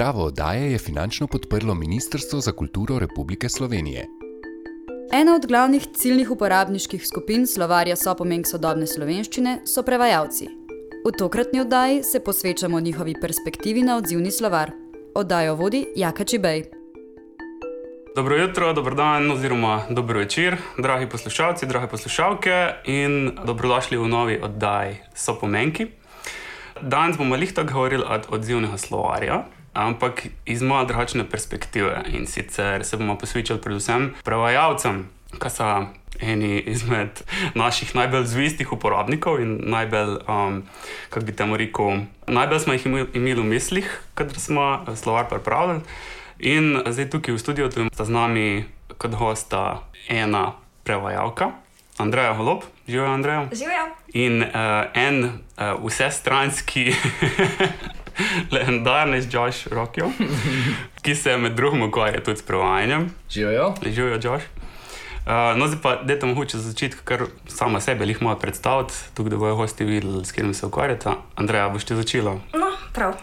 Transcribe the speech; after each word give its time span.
Pripravo 0.00 0.24
oddaje 0.24 0.72
je 0.72 0.78
finančno 0.78 1.26
podprlo 1.26 1.74
Ministrstvo 1.74 2.40
za 2.40 2.52
kulturo 2.52 2.98
Republike 2.98 3.48
Slovenije. 3.48 4.06
Ena 5.12 5.34
od 5.34 5.46
glavnih 5.46 5.86
ciljnih 5.94 6.30
uporabniških 6.30 7.06
skupin 7.06 7.46
slovarja 7.46 7.96
Sopomenk 7.96 8.46
sodobne 8.48 8.86
slovenščine 8.86 9.58
so 9.66 9.82
prevajalci. 9.82 10.48
V 11.04 11.12
tokratni 11.18 11.60
oddaji 11.60 12.00
se 12.02 12.20
posvečamo 12.20 12.80
njihovi 12.80 13.14
perspektivi 13.20 13.82
na 13.82 13.96
odzivni 13.96 14.30
slovar. 14.30 14.72
Oddajo 15.14 15.54
vodi 15.54 15.84
Jaka 15.96 16.24
Čibej. 16.24 16.64
Dobro 18.16 18.36
jutro, 18.36 18.72
dobro 18.72 18.94
dan, 18.94 19.30
oziroma 19.30 19.82
dobro 19.90 20.18
večer, 20.18 20.56
dragi 20.78 21.08
poslušalci, 21.08 21.66
drage 21.66 21.92
poslušalke, 21.92 22.72
in 22.84 23.36
dobrodošli 23.46 23.98
v 23.98 24.08
novi 24.08 24.40
oddaji 24.42 24.96
Sopomenki. 25.14 25.86
Danes 26.82 27.18
bomo 27.18 27.36
lih 27.36 27.54
tako 27.54 27.72
govorili 27.72 28.04
od 28.08 28.26
odzivnega 28.30 28.78
slovarja, 28.78 29.44
ampak 29.72 30.26
iz 30.46 30.62
malo 30.62 30.84
drugačne 30.84 31.24
perspektive. 31.28 32.02
In 32.12 32.26
sicer 32.26 32.84
se 32.84 32.96
bomo 32.96 33.18
posvečali 33.18 33.60
predvsem 33.60 34.14
prevajalcem, 34.24 35.06
ki 35.38 35.50
so 35.50 35.86
eni 36.20 36.60
izmed 36.68 37.22
naših 37.54 37.94
najbolj 37.94 38.26
zvestih 38.28 38.72
uporabnikov 38.72 39.40
in 39.40 39.56
najbolj, 39.70 40.18
um, 40.28 40.62
kako 41.08 41.26
bi 41.26 41.36
temu 41.36 41.56
rekel, 41.56 42.04
najbolj 42.26 42.60
smo 42.60 42.76
jih 42.76 42.86
imeli 43.14 43.40
v 43.40 43.44
mislih, 43.44 43.88
kadar 44.14 44.36
smo 44.36 44.84
slovar 44.96 45.28
pripravljali. 45.28 45.80
In 46.40 46.76
zdaj 46.86 47.10
tukaj 47.10 47.34
v 47.34 47.40
studiu 47.40 47.70
sta 47.70 48.04
z 48.04 48.10
nami 48.10 48.64
kot 48.98 49.16
gosta 49.16 49.84
ena 50.08 50.52
prevajalka, 50.84 51.52
Andreja 52.00 52.32
Holop, 52.32 52.64
živijo 52.88 53.12
Andreja. 53.12 53.48
Živijo. 53.52 53.84
In 54.12 54.42
uh, 54.42 54.48
en 54.94 55.24
uh, 55.24 55.86
vsestranski 55.86 56.92
legendarni 58.54 59.22
Josh 59.32 59.68
Rockjo, 59.70 60.10
ki 61.02 61.14
se 61.14 61.36
med 61.36 61.52
drugim 61.52 61.82
ukvarja 61.82 62.24
tudi 62.24 62.38
s 62.38 62.42
prevajanjem. 62.42 63.10
Živijo. 63.30 63.74
Živijo, 63.86 64.20
Josh. 64.22 64.46
Uh, 65.20 65.58
no, 65.58 65.66
zdaj 65.68 65.80
pa, 65.82 65.96
da 66.02 66.18
te 66.18 66.26
mogoče 66.26 66.58
začeti, 66.58 66.96
ker 67.04 67.26
sama 67.48 67.80
sebe 67.80 68.06
jih 68.08 68.22
moram 68.24 68.38
predstaviti, 68.40 68.94
tukaj 69.14 69.30
da 69.30 69.36
bojo 69.36 69.56
gosti 69.56 69.84
videli, 69.84 70.24
s 70.24 70.32
katerim 70.32 70.54
se 70.54 70.66
ukvarjate. 70.66 71.12
Andreja, 71.36 71.68
boš 71.68 71.84
ti 71.84 71.96
začela? 71.96 72.38
No, 72.56 72.70
prav. 72.96 73.14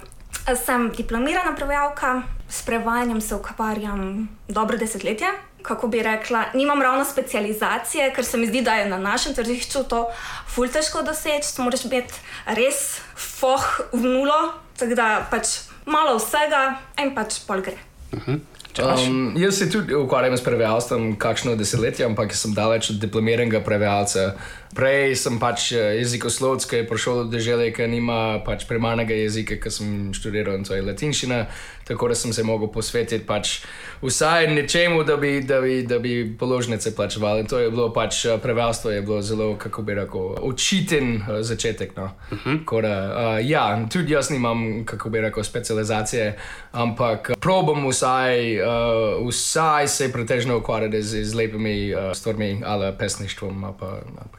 Sem 0.56 0.92
diplomirana 0.96 1.56
prevajalka, 1.56 2.22
s 2.50 2.62
prevajanjem 2.64 3.22
se 3.22 3.36
ukvarjam 3.36 4.30
dobro 4.48 4.78
desetletje. 4.78 5.28
Kako 5.62 5.88
bi 5.88 6.04
rekla, 6.04 6.46
nimam 6.54 6.82
ravno 6.82 7.06
specializacije, 7.06 8.14
ker 8.16 8.26
se 8.26 8.38
mi 8.38 8.48
zdi, 8.48 8.62
da 8.62 8.76
je 8.76 8.86
na 8.90 8.98
našem 8.98 9.34
tržišču 9.36 9.84
to 9.90 10.06
ful 10.48 10.70
težko 10.72 11.02
doseči. 11.04 11.62
Moraš 11.62 11.90
biti 11.90 12.14
res 12.46 13.02
foh 13.16 13.66
v 13.92 14.06
nulo, 14.06 14.54
tako 14.78 14.96
da 14.96 15.28
pač 15.32 15.58
malo 15.86 16.18
vsega 16.18 16.78
in 17.02 17.16
pač 17.16 17.42
pol 17.48 17.62
gre. 17.62 17.78
Uh 18.14 18.20
-huh. 18.20 18.40
Um, 18.78 19.34
jaz 19.38 19.58
se 19.58 19.70
tudi 19.70 19.96
ukvarjam 19.96 20.38
s 20.38 20.44
prevajalstvom, 20.44 21.16
kakšno 21.18 21.56
desetletje, 21.56 22.06
ampak 22.06 22.34
sem 22.36 22.54
daleč 22.54 22.90
od 22.90 23.00
diplomiranega 23.02 23.64
prevajalca. 23.66 24.34
Prej 24.76 25.16
sem 25.16 25.40
pač 25.40 25.72
jezikoslovec, 25.72 26.66
ki 26.66 26.76
je 26.76 26.88
prišel 26.88 27.24
do 27.24 27.24
države, 27.38 27.72
ki 27.74 27.88
nima 27.88 28.44
pač 28.46 28.68
primarnega 28.68 29.16
jezika, 29.16 29.56
ki 29.62 29.72
sem 29.72 30.14
študiral 30.14 30.60
in 30.60 30.68
to 30.68 30.76
je 30.76 30.86
latinščina. 30.86 31.46
Tako 31.88 32.08
da 32.08 32.16
sem 32.16 32.34
se 32.34 32.44
mogel 32.44 32.68
posvetiti 32.68 33.26
pač 33.26 33.62
vsaj 34.02 34.48
nečemu, 34.52 35.04
da 35.08 35.16
bi, 35.18 35.42
da 35.42 35.62
bi, 35.62 35.84
da 35.88 36.00
bi 36.00 36.36
položnice 36.40 36.96
plačevali. 36.96 37.46
In 37.46 37.48
to 37.48 37.60
je 37.60 37.70
bilo 37.72 37.94
pač 37.94 38.26
prevajalstvo, 38.44 38.92
je 38.92 39.02
bilo 39.02 39.22
zelo, 39.22 39.56
kako 39.58 39.82
bi 39.82 39.96
rekel, 39.96 40.36
učiten 40.42 41.24
začetek. 41.40 41.96
No. 41.96 42.12
Uh 42.32 42.38
-huh. 42.38 42.66
Kora, 42.66 42.98
uh, 43.40 43.50
ja, 43.50 43.88
tudi 43.94 44.14
jaz 44.14 44.30
nimam, 44.30 44.86
kako 44.86 45.10
bi 45.10 45.22
rekel, 45.22 45.44
specializacije, 45.44 46.38
ampak 46.72 47.32
probam 47.40 47.88
vsaj, 47.88 48.62
uh, 48.62 49.28
vsaj 49.30 49.88
se 49.88 50.12
pretežno 50.12 50.58
ukvarjati 50.58 51.04
z, 51.04 51.24
z 51.24 51.34
lepimi 51.34 51.96
uh, 51.96 52.02
stvarmi 52.14 52.62
ali 52.66 52.94
pesništvom. 52.98 53.64
Ali 53.64 53.74
pa, 53.80 53.86
ali 53.86 54.30
pa 54.32 54.38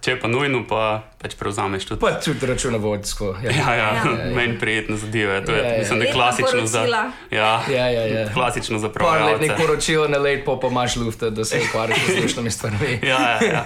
Če 0.00 0.10
je 0.10 0.18
pa 0.20 0.28
nujno, 0.28 0.62
pa 0.68 1.02
pač 1.22 1.36
prevzameš 1.38 1.86
tudi. 1.88 2.00
Pa 2.00 2.12
tudi 2.20 2.46
računovodsko. 2.46 3.36
Ja, 3.44 3.50
ja, 3.50 3.74
ja, 3.74 3.88
ja. 3.96 4.30
meni 4.34 4.58
prijetno 4.58 4.96
zadeve. 4.96 5.40
To 5.46 5.52
je, 5.52 5.62
ja, 5.62 5.72
ja. 5.72 5.78
mislim, 5.78 5.98
da 5.98 6.04
je 6.04 6.12
klasično 6.12 6.66
za, 6.66 6.82
ja, 7.30 7.62
ja, 7.70 7.86
ja, 7.88 8.06
ja. 8.06 8.28
klasično 8.34 8.78
za 8.78 8.88
prav. 8.88 9.08
Par 9.08 9.24
letnih 9.24 9.52
poročil 9.58 10.08
na 10.10 10.18
let, 10.18 10.44
pa 10.44 10.58
imaš 10.70 10.96
luft, 10.96 11.22
da 11.22 11.44
se 11.44 11.60
ukvarjaš 11.68 11.98
z 12.06 12.14
resničnimi 12.14 12.50
stvarmi. 12.50 12.98
ja, 13.12 13.20
ja, 13.20 13.38
ja. 13.52 13.62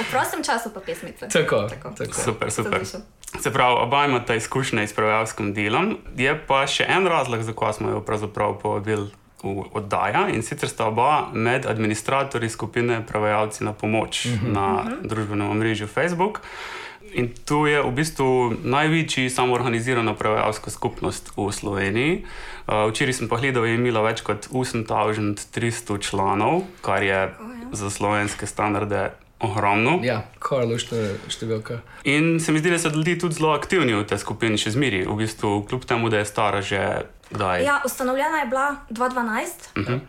V 0.00 0.10
prostem 0.10 0.44
času 0.44 0.70
pa 0.74 0.80
pesmice. 0.80 1.28
Tako, 1.28 1.68
tako. 1.68 1.94
tako. 1.98 2.20
Super, 2.20 2.50
super. 2.50 2.80
Se 3.42 3.52
pravi, 3.52 3.76
oba 3.80 4.04
imata 4.04 4.34
izkušnje 4.34 4.86
s 4.86 4.92
prevajalskim 4.92 5.54
delom. 5.54 5.96
Je 6.16 6.34
pa 6.46 6.66
še 6.66 6.86
en 6.88 7.06
razlog, 7.06 7.42
zakaj 7.42 7.78
smo 7.78 7.90
jo 7.90 8.00
pravzaprav 8.00 8.58
povabili 8.62 9.10
oddaja 9.72 10.26
in 10.34 10.42
sicer 10.42 10.68
sta 10.68 10.88
oba 10.90 11.28
med 11.32 11.66
administratorji 11.66 12.48
skupine 12.48 13.02
Prevajalci 13.06 13.64
na 13.64 13.72
pomoč 13.72 14.26
uh 14.26 14.32
-huh. 14.32 14.52
na 14.52 14.66
-huh. 14.84 15.08
družbenem 15.08 15.50
omrežju 15.50 15.86
Facebook. 15.86 16.40
In 17.16 17.30
tu 17.44 17.66
je 17.66 17.82
v 17.82 17.90
bistvu 17.96 18.56
največji 18.64 19.30
samoorganizirana 19.30 20.14
prevajalska 20.14 20.70
skupnost 20.70 21.32
v 21.36 21.52
Sloveniji. 21.52 22.24
Uh, 22.66 22.90
včeraj 22.90 23.12
sem 23.12 23.28
pa 23.28 23.38
gledal, 23.40 23.62
da 23.62 23.68
je 23.68 23.78
imela 23.78 24.02
več 24.02 24.20
kot 24.20 24.48
8300 24.52 26.00
članov, 26.02 26.66
kar 26.84 27.02
je 27.02 27.22
oh, 27.24 27.30
ja. 27.30 27.68
za 27.72 27.90
slovenske 27.90 28.46
standarde 28.46 29.10
ogromno. 29.40 30.00
Ja, 30.04 30.22
kar 30.40 30.64
je 30.64 30.78
številka. 31.28 31.80
In 32.08 32.36
se 32.40 32.52
mi 32.52 32.60
zdi, 32.60 32.72
da 32.72 32.80
so 32.80 32.92
ljudje 32.92 33.18
tudi 33.24 33.38
zelo 33.38 33.52
aktivni 33.56 33.96
v 33.96 34.04
tej 34.08 34.20
skupini, 34.20 34.60
še 34.60 34.72
zmeri, 34.76 35.04
v 35.08 35.16
bistvu, 35.20 35.60
kljub 35.68 35.84
temu, 35.88 36.12
da 36.12 36.20
je 36.20 36.28
stara 36.28 36.60
že 36.64 36.80
kdaj. 37.30 37.64
Ja, 37.64 37.82
ustanovljena 37.84 38.38
je 38.38 38.46
bila 38.46 38.76
2012. 38.90 39.46
Uh 39.76 39.84
-huh. 39.84 40.00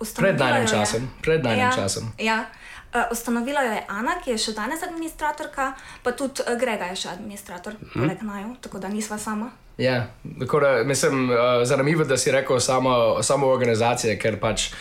uh, 0.00 0.16
pred 0.16 0.36
danim 0.36 0.68
časom. 0.68 1.10
Pred 1.22 1.42
danim 1.42 1.58
ja, 1.58 1.72
časom. 1.76 2.12
Ja. 2.18 2.44
Uh, 2.94 3.02
ustanovila 3.10 3.62
jo 3.62 3.72
je 3.72 3.84
Ana, 3.88 4.12
ki 4.24 4.30
je 4.30 4.38
še 4.38 4.52
danes 4.52 4.82
administratorka, 4.82 5.72
pa 6.02 6.12
tudi 6.12 6.42
uh, 6.46 6.58
Grega 6.58 6.84
je 6.84 6.96
še 6.96 7.08
administrator, 7.08 7.72
uh 7.72 7.80
-huh. 7.80 7.92
poleg 7.92 8.22
naju, 8.22 8.56
tako 8.60 8.78
da 8.78 8.88
nisva 8.88 9.18
sama. 9.18 9.50
Ja, 9.78 10.06
tako 10.40 10.60
da 10.60 10.84
mislim, 10.84 11.30
uh, 11.30 11.36
zanimivo, 11.64 12.04
da 12.04 12.16
si 12.16 12.30
rekel 12.30 12.60
samo, 12.60 13.22
samo 13.22 13.46
organizacije, 13.46 14.18
ker 14.18 14.40
pač. 14.40 14.72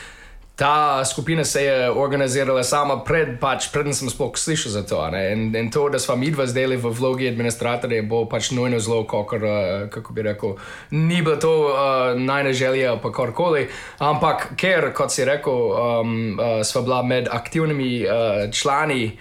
Ta 0.55 1.05
skupina 1.05 1.43
se 1.43 1.63
je 1.63 1.91
organizirala 1.91 2.63
sama 2.63 3.03
pred, 3.03 3.33
pač, 3.39 3.67
predtem 3.73 3.93
sem 3.93 4.07
sploh 4.07 4.37
slišal 4.39 4.71
za 4.71 4.83
to. 4.87 5.01
In, 5.11 5.49
in 5.55 5.67
to, 5.71 5.89
da 5.91 5.99
smo 5.99 6.15
mi 6.15 6.29
dva 6.31 6.45
zdaj 6.47 6.77
v 6.79 6.91
vlogi 6.95 7.27
administratorja, 7.27 8.05
bo 8.07 8.23
pač 8.31 8.53
nujno 8.55 8.79
zelo, 8.79 9.03
kakor, 9.03 9.43
uh, 9.43 9.89
kako 9.91 10.15
bi 10.15 10.23
rekel, 10.23 10.55
ni 10.95 11.19
bilo 11.19 11.35
to 11.35 11.51
uh, 11.67 12.15
najneželje, 12.15 12.87
pa 13.03 13.11
karkoli. 13.11 13.67
Ampak, 13.99 14.53
ker, 14.55 14.93
kot 14.95 15.11
si 15.11 15.27
rekel, 15.27 15.51
um, 15.75 16.13
uh, 16.39 16.63
smo 16.63 16.85
bila 16.87 17.01
med 17.03 17.27
aktivnimi 17.27 18.05
uh, 18.07 18.45
člani. 18.47 19.17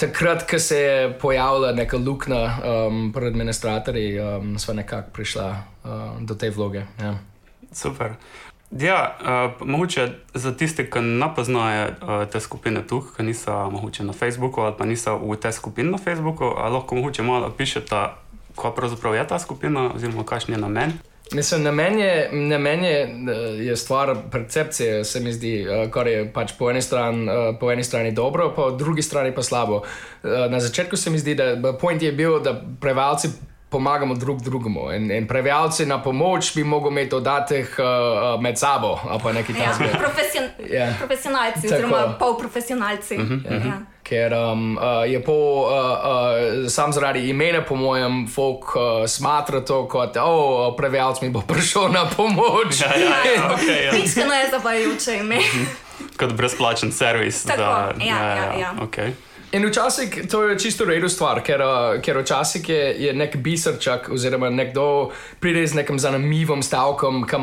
Takrat, 0.00 0.46
ko 0.48 0.56
se 0.58 0.78
je 0.80 1.10
pojavila 1.20 1.74
neka 1.76 2.00
luknja 2.00 2.40
um, 2.48 3.12
pred 3.12 3.28
administratorji, 3.28 4.16
um, 4.20 4.56
smo 4.58 4.74
nekako 4.80 5.12
prišla 5.12 5.50
uh, 5.84 6.16
do 6.24 6.34
te 6.34 6.48
vloge. 6.50 6.86
Ja. 6.96 7.18
Super. 7.72 8.16
Ja, 8.80 9.16
uh, 9.20 9.68
mogoče 9.68 10.08
za 10.34 10.52
tiste, 10.56 10.90
ki 10.90 11.00
ne 11.00 11.28
poznajo 11.36 11.88
uh, 11.88 12.30
te 12.32 12.40
skupine 12.40 12.86
tu, 12.86 13.02
ki 13.16 13.22
niso 13.22 13.70
mogoče 13.70 14.04
na 14.04 14.12
Facebooku 14.12 14.60
ali 14.60 14.74
pa 14.78 14.84
niso 14.84 15.18
v 15.18 15.36
tej 15.36 15.52
skupini 15.52 15.90
na 15.90 15.98
Facebooku, 15.98 16.44
lahko 16.44 16.94
mogoče 16.94 17.22
malo 17.22 17.50
pišete, 17.50 17.96
kaj 18.56 18.74
pravzaprav 18.76 19.14
je 19.14 19.26
ta 19.28 19.38
skupina 19.38 19.90
oziroma 19.94 20.24
kakšen 20.24 20.54
je 20.54 20.60
namen. 20.60 20.92
Mislim, 21.32 21.62
namen 21.62 21.98
je, 21.98 22.28
namen 22.32 22.84
je, 22.84 23.16
je 23.66 23.76
stvar 23.76 24.16
percepcije, 24.30 25.04
se 25.04 25.20
mi 25.20 25.32
zdi, 25.32 25.66
kar 25.90 26.06
je 26.06 26.32
pač 26.32 26.52
po 26.58 26.70
eni, 26.70 26.82
stran, 26.82 27.28
po 27.60 27.72
eni 27.72 27.84
strani 27.84 28.12
dobro, 28.12 28.52
po 28.56 28.70
drugi 28.70 29.02
strani 29.02 29.34
pa 29.34 29.42
slabo. 29.42 29.82
Na 30.22 30.60
začetku 30.60 30.96
se 30.96 31.10
mi 31.10 31.18
zdi, 31.18 31.34
da 31.34 31.72
point 31.80 32.02
je 32.02 32.12
bil, 32.12 32.40
da 32.40 32.62
prevajalci 32.80 33.28
pomagamo 33.72 34.14
drug 34.14 34.42
drugemu. 34.42 34.92
In, 34.92 35.10
in 35.10 35.26
prevajalci 35.26 35.86
na 35.86 36.02
pomoč 36.02 36.54
bi 36.54 36.64
mogli 36.64 36.90
imeti 36.90 37.10
dodatek 37.10 37.78
uh, 37.78 38.40
med 38.40 38.58
sabo. 38.58 38.98
Ja, 39.08 39.18
profesion, 39.98 40.44
yeah. 40.70 40.98
Profesionalci, 40.98 41.66
oziroma 41.66 42.16
polprofesionalci. 42.18 43.16
Uh 43.16 43.22
-huh, 43.22 43.56
uh 43.56 43.64
-huh. 43.64 43.72
Ker 44.02 44.32
um, 44.34 44.76
uh, 44.76 45.10
je 45.10 45.22
po, 45.22 45.32
uh, 45.32 46.62
uh, 46.62 46.68
sam 46.68 46.92
zaradi 46.92 47.28
imena, 47.28 47.62
po 47.62 47.74
mojem, 47.74 48.28
folk 48.28 48.76
uh, 48.76 49.06
smatra 49.06 49.60
to 49.60 49.88
kot, 49.88 50.14
da 50.14 50.24
oh, 50.24 50.76
prevajalec 50.76 51.20
mi 51.20 51.30
bo 51.30 51.40
prišel 51.52 51.88
na 51.92 52.10
pomoč. 52.16 52.80
Ja, 52.80 52.98
ja, 52.98 53.32
ja, 53.34 53.50
okay, 53.56 53.84
ja. 53.84 53.92
Nič, 53.92 54.14
kar 54.14 54.24
je 54.24 54.50
zavajajoče 54.50 55.16
ime. 55.16 55.38
kot 56.16 56.32
brezplačen 56.32 56.92
servis. 56.92 57.44
Tako, 57.44 57.58
da, 57.58 57.92
ja, 58.00 58.16
ja, 58.18 58.36
ja, 58.36 58.58
ja. 58.58 58.74
Okay. 58.80 59.12
In 59.52 59.66
včasih 59.68 60.30
to 60.30 60.42
je 60.48 60.58
čisto 60.58 60.84
redo 60.84 61.08
stvar, 61.08 61.42
ker, 61.44 61.60
uh, 61.60 62.00
ker 62.00 62.16
včasih 62.22 62.68
je, 62.68 62.84
je 63.04 63.12
nek 63.12 63.36
biserčak, 63.36 64.08
oziroma 64.08 64.48
nekdo 64.50 65.10
pride 65.40 65.66
z 65.66 65.76
nekim 65.76 65.98
zanimivim 65.98 66.62
stavkom, 66.62 67.26
ki 67.28 67.36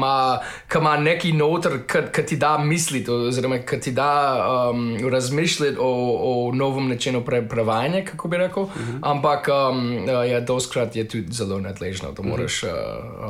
ima 0.78 0.98
neki 0.98 1.34
noter, 1.38 1.80
ki 1.86 2.26
ti 2.26 2.38
da 2.38 2.58
misliti, 2.58 3.12
oziroma 3.12 3.60
ki 3.62 3.80
ti 3.80 3.92
da 3.92 4.10
um, 4.72 4.98
razmišljati 5.10 5.78
o, 5.80 5.92
o 6.32 6.52
novem 6.56 6.90
načinu 6.90 7.22
prevajanja, 7.26 8.06
kako 8.06 8.28
bi 8.28 8.38
rekel. 8.38 8.64
Uh 8.64 8.70
-huh. 8.70 9.00
Ampak 9.02 9.48
um, 9.48 10.08
ja, 10.08 10.40
doskrat 10.40 10.96
je 10.96 11.08
tudi 11.08 11.32
zelo 11.32 11.60
nadležno, 11.60 12.12
da 12.12 12.24
moraš. 12.24 12.64
Uh, 12.64 12.70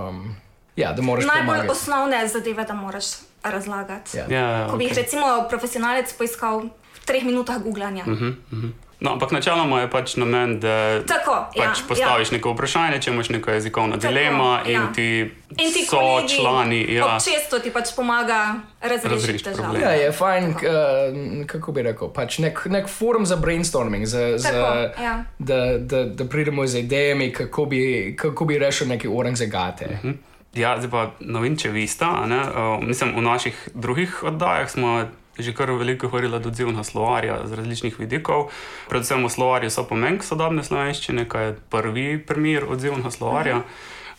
um, 0.10 0.36
Ja, 0.76 0.94
da 0.94 1.02
moraš 1.02 1.26
najbolj 1.26 1.46
pomagati. 1.46 1.72
osnovne 1.72 2.28
zadeve, 2.28 2.64
da 2.64 2.74
moraš 2.74 3.06
razlagati. 3.44 4.18
Ja. 4.18 4.26
Ja, 4.30 4.68
Ko 4.72 4.78
bi 4.78 4.84
jih 4.84 4.92
okej. 4.92 5.04
recimo 5.04 5.26
profesionalec 5.50 6.14
poiskal 6.14 6.60
v 6.94 7.06
treh 7.06 7.24
minutah 7.24 7.64
googlanja. 7.64 8.04
Mhm, 8.08 8.30
mhm. 8.52 8.70
No, 9.00 9.14
ampak 9.16 9.32
načeloma 9.32 9.82
je 9.82 9.88
pač 9.90 10.16
namen, 10.20 10.60
da 10.60 11.00
Tako, 11.08 11.32
ja, 11.56 11.70
pač 11.72 11.86
postaviš 11.88 12.34
neko 12.36 12.52
vprašanje, 12.52 12.98
če 13.02 13.12
imaš 13.14 13.30
neko 13.30 13.52
jezikovno 13.52 13.96
Tako, 13.96 14.12
dilema 14.12 14.62
in 14.66 14.76
ja. 14.76 14.90
ti, 14.96 15.32
In 15.56 15.72
ti 15.74 15.86
so 15.88 16.28
člani. 16.28 16.84
Ja, 16.94 17.06
ob 17.06 17.24
često 17.24 17.60
ti 17.60 17.72
pač 17.72 17.96
pomaga 17.96 18.56
razrešiti 18.82 19.54
problem. 19.56 19.82
Ja, 19.82 19.90
je 19.90 20.12
fajn, 20.12 20.50
uh, 20.52 21.48
kako 21.48 21.72
bi 21.72 21.82
rekel, 21.82 22.12
pač 22.14 22.42
nek, 22.44 22.60
nek 22.66 22.90
forum 22.92 23.26
za 23.26 23.36
brainstorming, 23.36 24.06
za, 24.06 24.38
za, 24.38 24.52
Tako, 24.52 25.04
ja. 25.04 25.24
da, 25.40 25.78
da, 25.80 26.04
da 26.06 26.28
pridemo 26.28 26.68
z 26.68 26.80
idejami, 26.84 27.32
kako 27.34 27.66
bi, 27.66 28.16
kako 28.20 28.46
bi 28.46 28.60
rešil 28.60 28.88
neki 28.88 29.08
orang 29.08 29.36
zagate. 29.36 29.88
Mhm. 30.04 30.12
Ja, 30.58 30.76
zdaj 30.82 30.90
pa 30.90 31.02
ne 31.22 31.42
vem, 31.44 31.56
če 31.58 31.70
ne, 31.72 32.42
Uh, 32.50 32.82
mislim, 32.82 33.16
v 33.16 33.22
naših 33.22 33.70
drugih 33.74 34.24
oddajah 34.24 34.70
smo 34.70 35.10
že 35.40 35.54
kar 35.56 35.72
veliko 35.72 36.08
govorili 36.08 36.36
od 36.36 36.46
odzivna 36.46 36.84
slovarja 36.84 37.48
z 37.48 37.56
različnih 37.56 38.00
vidikov. 38.00 38.52
Predvsem 38.90 39.24
v 39.24 39.30
slovarju 39.32 39.70
so 39.72 39.86
pomen 39.88 40.20
sodobne 40.20 40.64
slovenščine, 40.64 41.30
kaj 41.32 41.46
je 41.46 41.56
prvi 41.72 42.20
primer 42.20 42.68
odzivnega 42.68 43.12
slovarja. 43.12 43.62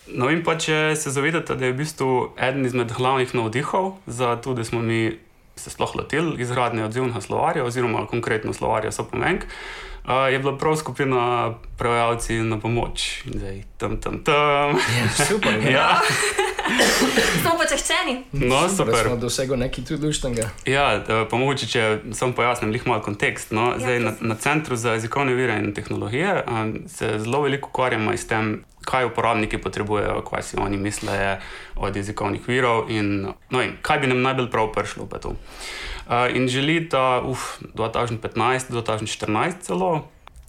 No 0.09 0.31
in 0.33 0.41
pa 0.43 0.57
če 0.57 0.97
se 0.97 1.13
zavedate, 1.13 1.55
da 1.55 1.69
je 1.69 1.75
v 1.75 1.81
bistvu 1.85 2.11
eden 2.41 2.65
izmed 2.67 2.93
glavnih 2.97 3.35
navdihov 3.37 4.01
za 4.07 4.37
to, 4.41 4.57
da 4.57 4.65
smo 4.65 4.81
mi 4.81 5.13
se 5.61 5.71
sploh 5.71 5.93
lotili 5.97 6.41
izgradnje 6.43 6.85
odzivnega 6.85 7.21
slovarja, 7.21 7.65
oziroma 7.65 8.07
konkretno 8.07 8.53
slovarja 8.57 8.93
so 8.93 9.05
pomen. 9.05 9.45
Uh, 10.05 10.33
je 10.33 10.39
bila 10.39 10.57
prav 10.59 10.77
skupina 10.77 11.55
prevajalci 11.79 12.35
na 12.35 12.57
pomoč, 12.61 13.25
in 13.27 13.33
zdaj 13.37 13.63
tam, 13.79 14.01
tam, 14.01 14.25
tam. 14.25 14.71
Ja, 14.71 15.25
super. 15.29 15.53
ne? 15.63 15.73
ja. 15.73 16.01
Smo 17.43 17.51
počaščeni. 17.59 18.25
No, 18.33 18.63
Da 18.63 18.69
super. 18.69 19.05
smo 19.07 19.17
dosegli 19.17 19.57
nekaj 19.57 19.85
tudi 19.85 20.07
luštnega. 20.07 20.49
Ja, 20.67 20.99
da, 20.99 21.27
mogoče, 21.33 21.67
če 21.67 21.99
samo 22.13 22.33
pojasnim, 22.33 22.71
lih 22.71 22.87
malo 22.87 23.03
kontekst. 23.03 23.53
No? 23.53 23.75
Zdaj, 23.79 24.01
na, 24.01 24.13
na 24.21 24.35
Centru 24.35 24.77
za 24.77 24.97
jezikovne 24.97 25.35
vire 25.35 25.59
in 25.59 25.75
tehnologije 25.75 26.45
um, 26.47 26.75
se 26.89 27.15
zelo 27.19 27.43
veliko 27.43 27.69
ukvarjamo 27.69 28.17
s 28.17 28.27
tem, 28.27 28.65
kaj 28.85 29.05
uporabniki 29.11 29.59
potrebujejo, 29.59 30.23
kaj 30.31 30.43
si 30.43 30.57
oni 30.59 30.77
mislijo 30.77 31.37
od 31.77 31.97
jezikovnih 31.97 32.49
virov 32.49 32.91
in, 32.91 33.29
no, 33.51 33.63
in 33.63 33.77
kaj 33.83 33.99
bi 33.99 34.07
nam 34.07 34.23
najbolj 34.23 34.51
prav 34.51 34.73
prišlo. 34.73 35.09
Uh, 35.11 35.37
in 36.35 36.49
želi 36.49 36.89
ta 36.89 37.23
uf, 37.25 37.39
2015-2014 37.75 39.53
celo. 39.61 40.09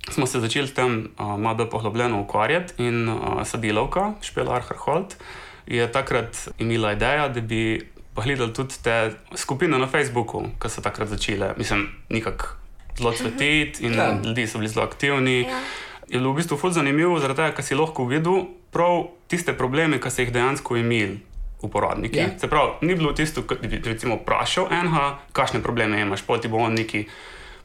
Smo 0.09 0.25
se 0.25 0.39
začeli 0.39 0.67
s 0.67 0.73
tem 0.73 1.09
uh, 1.19 1.37
malo 1.39 1.55
bolj 1.55 1.69
poglobljeno 1.69 2.21
ukvarjati, 2.21 2.73
in 2.83 3.09
uh, 3.09 3.43
sodelavka 3.45 4.13
Špela 4.21 4.55
Arharholt 4.55 5.15
je 5.67 5.91
takrat 5.91 6.49
imela 6.59 6.91
idejo, 6.91 7.29
da 7.29 7.41
bi 7.41 7.91
pogledali 8.13 8.53
tudi 8.53 8.73
te 8.83 9.11
skupine 9.35 9.77
na 9.77 9.87
Facebooku, 9.87 10.43
ki 10.59 10.69
so 10.69 10.81
takrat 10.81 11.07
začele, 11.07 11.53
mislim, 11.57 11.87
nekako 12.09 12.45
zelo 12.97 13.11
cveteti 13.11 13.85
in 13.85 13.93
Ja. 13.93 14.03
ja. 14.03 14.19
ljudje 14.25 14.47
so 14.47 14.57
bili 14.57 14.69
zelo 14.69 14.85
aktivni. 14.85 15.41
Ja. 15.41 15.59
Je 16.11 16.19
bilo 16.19 16.33
v 16.33 16.41
bistvu 16.41 16.57
ful 16.59 16.71
zanimivo, 16.75 17.15
zaradi 17.23 17.39
tega, 17.39 17.55
ker 17.55 17.63
si 17.63 17.75
lahko 17.75 18.03
videl 18.05 18.41
prav 18.71 19.05
tiste 19.31 19.53
probleme, 19.55 19.99
ki 20.03 20.11
so 20.11 20.25
jih 20.25 20.31
dejansko 20.35 20.75
imeli 20.75 21.21
uporabniki. 21.63 22.19
Ja. 22.19 22.29
Se 22.39 22.49
pravi, 22.51 22.71
ni 22.81 22.95
bilo 22.95 23.13
tisto, 23.15 23.45
kar 23.47 23.57
bi 23.63 23.79
recimo 23.85 24.17
vprašal 24.19 24.67
enega, 24.75 25.19
kakšne 25.31 25.61
probleme 25.63 26.01
imaš, 26.01 26.25
poti 26.27 26.49
bo 26.51 26.57
on 26.57 26.73
neki 26.75 27.05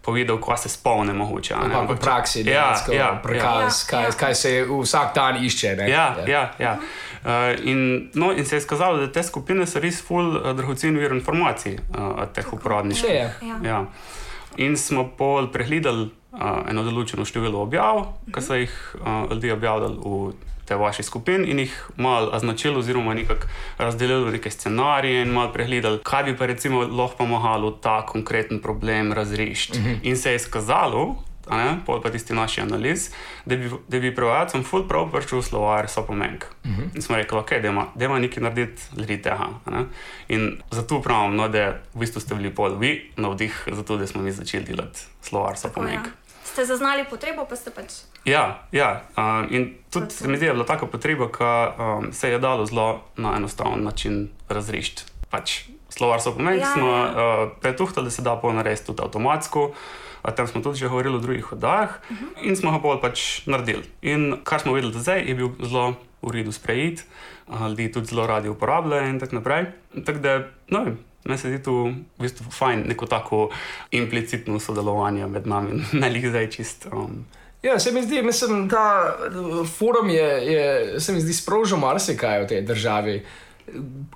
povedal, 0.06 0.38
kaj 0.38 0.58
se 0.62 0.69
spomne 0.69 1.12
mogoče. 1.12 1.54
a 1.54 1.66
ne. 1.66 1.75
Ampak 1.75 1.96
v 1.98 2.00
praksi, 2.04 2.38
ja, 2.38 2.44
dejansko, 2.44 2.93
ja, 2.94 3.08
prekaz, 3.22 3.82
ja. 3.82 3.90
kaj, 3.90 4.04
Ja. 4.04 4.10
kaj 4.20 4.34
se 4.34 4.52
vsak 4.69 5.14
dan 5.14 5.44
išče. 5.44 5.76
Ne? 5.76 5.90
Ja, 5.90 6.16
ja, 6.26 6.52
ja. 6.58 6.76
Uh, 7.26 7.66
in, 7.66 8.10
no, 8.14 8.31
in 8.32 8.44
se 8.46 8.56
je 8.56 8.60
skazalo, 8.60 8.98
da 9.02 9.08
te 9.12 9.22
skupine 9.22 9.66
so 9.66 9.81
res 9.82 9.98
ful 10.06 10.37
uh, 10.37 10.52
dragocen 10.54 10.94
vir 10.94 11.10
informacij 11.16 11.75
uh, 11.75 12.22
od 12.22 12.32
teh 12.32 12.52
uporabnikov. 12.52 13.10
Je. 13.10 13.26
Ja. 13.43 13.56
Ja. 13.64 13.81
In 14.56 14.76
smo 14.76 15.08
pol 15.19 15.50
pregledali 15.50 16.10
uh, 16.37 16.71
eno 16.71 16.83
določeno 16.83 17.25
število 17.25 17.62
objav, 17.62 18.05
ki 18.33 18.43
so 18.43 18.55
jih 18.55 18.75
uh, 19.00 19.33
ljudje 19.33 19.53
objavljali 19.53 19.97
v 19.97 20.35
te 20.67 20.77
vaše 20.77 21.03
skupine, 21.03 21.47
in 21.47 21.59
jih 21.59 21.75
malo 21.97 22.31
označili, 22.33 22.79
oziroma 22.79 23.15
nekako 23.15 23.47
razdelili 23.79 24.25
v 24.25 24.33
neke 24.33 24.50
scenarije, 24.50 25.23
in 25.23 25.33
malo 25.33 25.53
pregledali, 25.53 26.00
kaj 26.03 26.25
bi 26.25 26.37
pa 26.37 26.47
recimo 26.47 26.83
lahko 26.83 27.17
pomagalo 27.17 27.71
ta 27.71 28.03
konkreten 28.06 28.62
problem 28.62 29.12
razrešiti. 29.12 29.79
-huh. 29.79 29.99
In 30.03 30.17
se 30.17 30.33
je 30.33 30.38
skazalo. 30.38 31.17
a 31.49 31.56
Ne, 31.56 31.79
pol 31.87 32.00
pa 32.03 32.11
tisti 32.11 32.35
naši 32.35 32.61
analiz, 32.61 33.11
da 33.44 33.56
bi, 33.56 33.71
da 33.89 34.00
bi 34.00 34.15
prevajalcem 34.15 34.65
ful 34.65 34.82
prav 34.89 35.11
prišel 35.12 35.43
slovar 35.43 35.89
so 35.89 36.03
pomenk. 36.03 36.44
Uh 36.65 36.71
-huh. 36.71 36.94
In 36.94 37.03
smo 37.03 37.17
rekli, 37.17 37.39
ok, 37.39 37.50
da 37.94 38.05
ima 38.05 38.19
nekaj 38.19 38.43
narediti 38.43 38.82
zaradi 38.93 39.23
tega. 39.23 39.49
a 39.65 39.71
ne. 39.71 39.85
In 40.29 40.59
zato 40.71 41.03
pravim, 41.03 41.37
no, 41.37 41.49
da 41.49 41.69
v 41.94 41.99
bistvu 41.99 42.21
ste 42.21 42.35
bili 42.35 42.55
pol 42.55 42.79
vi 42.79 43.11
navdih, 43.17 43.69
zato 43.73 43.97
da 43.97 44.06
smo 44.06 44.23
mi 44.23 44.32
začeli 44.32 44.65
delati 44.65 45.00
slovar 45.23 45.59
so 45.59 45.69
Tako, 45.69 45.89
ja. 45.89 46.03
Ste 46.56 46.64
zaznali 46.64 47.05
potrebo, 47.05 47.44
pa 47.44 47.53
ste 47.53 47.69
pač. 47.69 48.08
Ja, 48.25 48.64
ja 48.73 49.05
uh, 49.12 49.44
in 49.53 49.76
tudi 49.93 50.08
se 50.08 50.25
mi 50.25 50.41
zdi, 50.41 50.49
da 50.49 50.50
je 50.50 50.56
bila 50.56 50.64
taka 50.64 50.88
potreba, 50.88 51.29
ki 51.29 51.44
um, 51.44 52.06
se 52.17 52.32
je 52.32 52.38
dalo 52.41 52.64
zelo 52.64 53.05
na 53.20 53.35
enostaven 53.37 53.85
način 53.85 54.32
razrešiti. 54.49 55.05
Pač, 55.29 55.69
slovar 55.93 56.25
so 56.25 56.32
pomen, 56.32 56.56
Ja, 56.56 56.64
ja, 56.64 56.73
smo 56.73 56.88
ja. 56.88 57.05
uh, 57.12 57.53
pretuhtali, 57.61 58.08
da 58.08 58.11
se 58.11 58.25
da 58.25 58.38
pol 58.41 58.56
narediti 58.56 58.88
tudi 58.88 59.05
avtomatsko. 59.05 59.67
O 60.25 60.32
tem 60.32 60.49
smo 60.49 60.64
tudi 60.64 60.81
že 60.81 60.88
govorili 60.88 61.20
v 61.20 61.26
drugih 61.29 61.53
oddajah, 61.53 62.00
uh 62.00 62.17
-huh. 62.17 62.49
in 62.49 62.56
smo 62.56 62.73
ga 62.73 63.00
pač 63.05 63.44
naredili. 63.44 63.85
In 64.00 64.41
kar 64.41 64.61
smo 64.61 64.73
videli 64.73 64.97
zdaj, 64.97 65.29
je 65.29 65.35
bil 65.35 65.53
zelo 65.61 66.00
v 66.23 66.32
redu 66.41 66.53
sprejet, 66.56 67.05
ljudi 67.69 67.93
tudi 67.93 68.06
zelo 68.06 68.26
radi 68.26 68.49
uporabljajo 68.49 69.05
in 69.05 69.20
tako 69.20 69.35
naprej. 69.35 69.64
Tako 70.05 70.19
da, 70.19 70.49
no, 70.73 70.97
meni 71.26 71.38
se 71.38 71.50
zdi 71.50 71.62
tu 71.62 71.75
v 71.90 72.23
bistvu 72.23 72.50
fajn 72.50 72.87
neko 72.88 73.06
tako 73.06 73.49
implicitno 73.90 74.61
sodelovanje 74.61 75.26
med 75.26 75.46
nami, 75.46 75.82
ne 76.02 76.11
lih 76.11 76.28
zdaj 76.31 76.50
čist. 76.50 76.88
Um, 76.93 77.26
Ja, 77.62 77.78
se 77.78 77.93
mi 77.93 78.02
zdi, 78.02 78.23
mislim, 78.23 78.69
da 78.69 79.17
uh, 79.26 79.67
forum 79.67 80.11
je, 80.11 80.28
je 80.52 81.00
se 81.00 81.12
mi 81.12 81.20
zdi, 81.20 81.34
sprožil 81.34 81.81
marsikaj 81.82 82.44
v 82.44 82.46
tej 82.46 82.61
državi, 82.62 83.14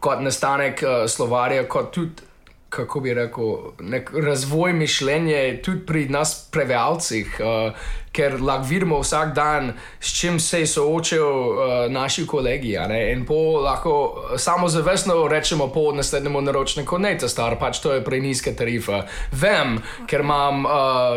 kot 0.00 0.20
nastanek 0.22 0.82
uh, 0.84 1.08
slovarja, 1.10 1.64
kot 1.68 1.90
tudi, 1.94 2.28
kako 2.70 3.00
bi 3.00 3.14
rekel, 3.14 3.56
nek 3.80 4.12
razvoj 4.14 4.72
mišljenja, 4.72 5.40
tudi 5.64 5.82
pri 5.86 6.04
nas, 6.08 6.36
prevajalcih, 6.52 7.40
uh, 7.40 7.88
ker 8.12 8.40
lahko 8.42 8.66
vidimo 8.68 8.98
vsak 9.00 9.34
dan, 9.34 9.72
s 10.00 10.12
čim 10.20 10.40
se 10.40 10.66
soočajo 10.66 11.30
uh, 11.30 11.92
naši 11.92 12.26
kolegi. 12.26 12.76
In 13.12 13.26
po 13.26 13.60
lahko 13.60 14.24
samo 14.36 14.68
zavestno 14.68 15.28
rečemo 15.28 15.68
po 15.68 15.92
naslednjemu 15.92 16.40
naročniku, 16.40 16.98
ne, 16.98 17.18
ta 17.18 17.28
star, 17.28 17.58
pač 17.58 17.78
to 17.78 17.92
je 17.92 18.04
preniska 18.04 18.52
tarifa. 18.52 19.04
Vem, 19.32 19.78
ker 20.06 20.20
imam 20.20 20.64
uh, 20.64 20.72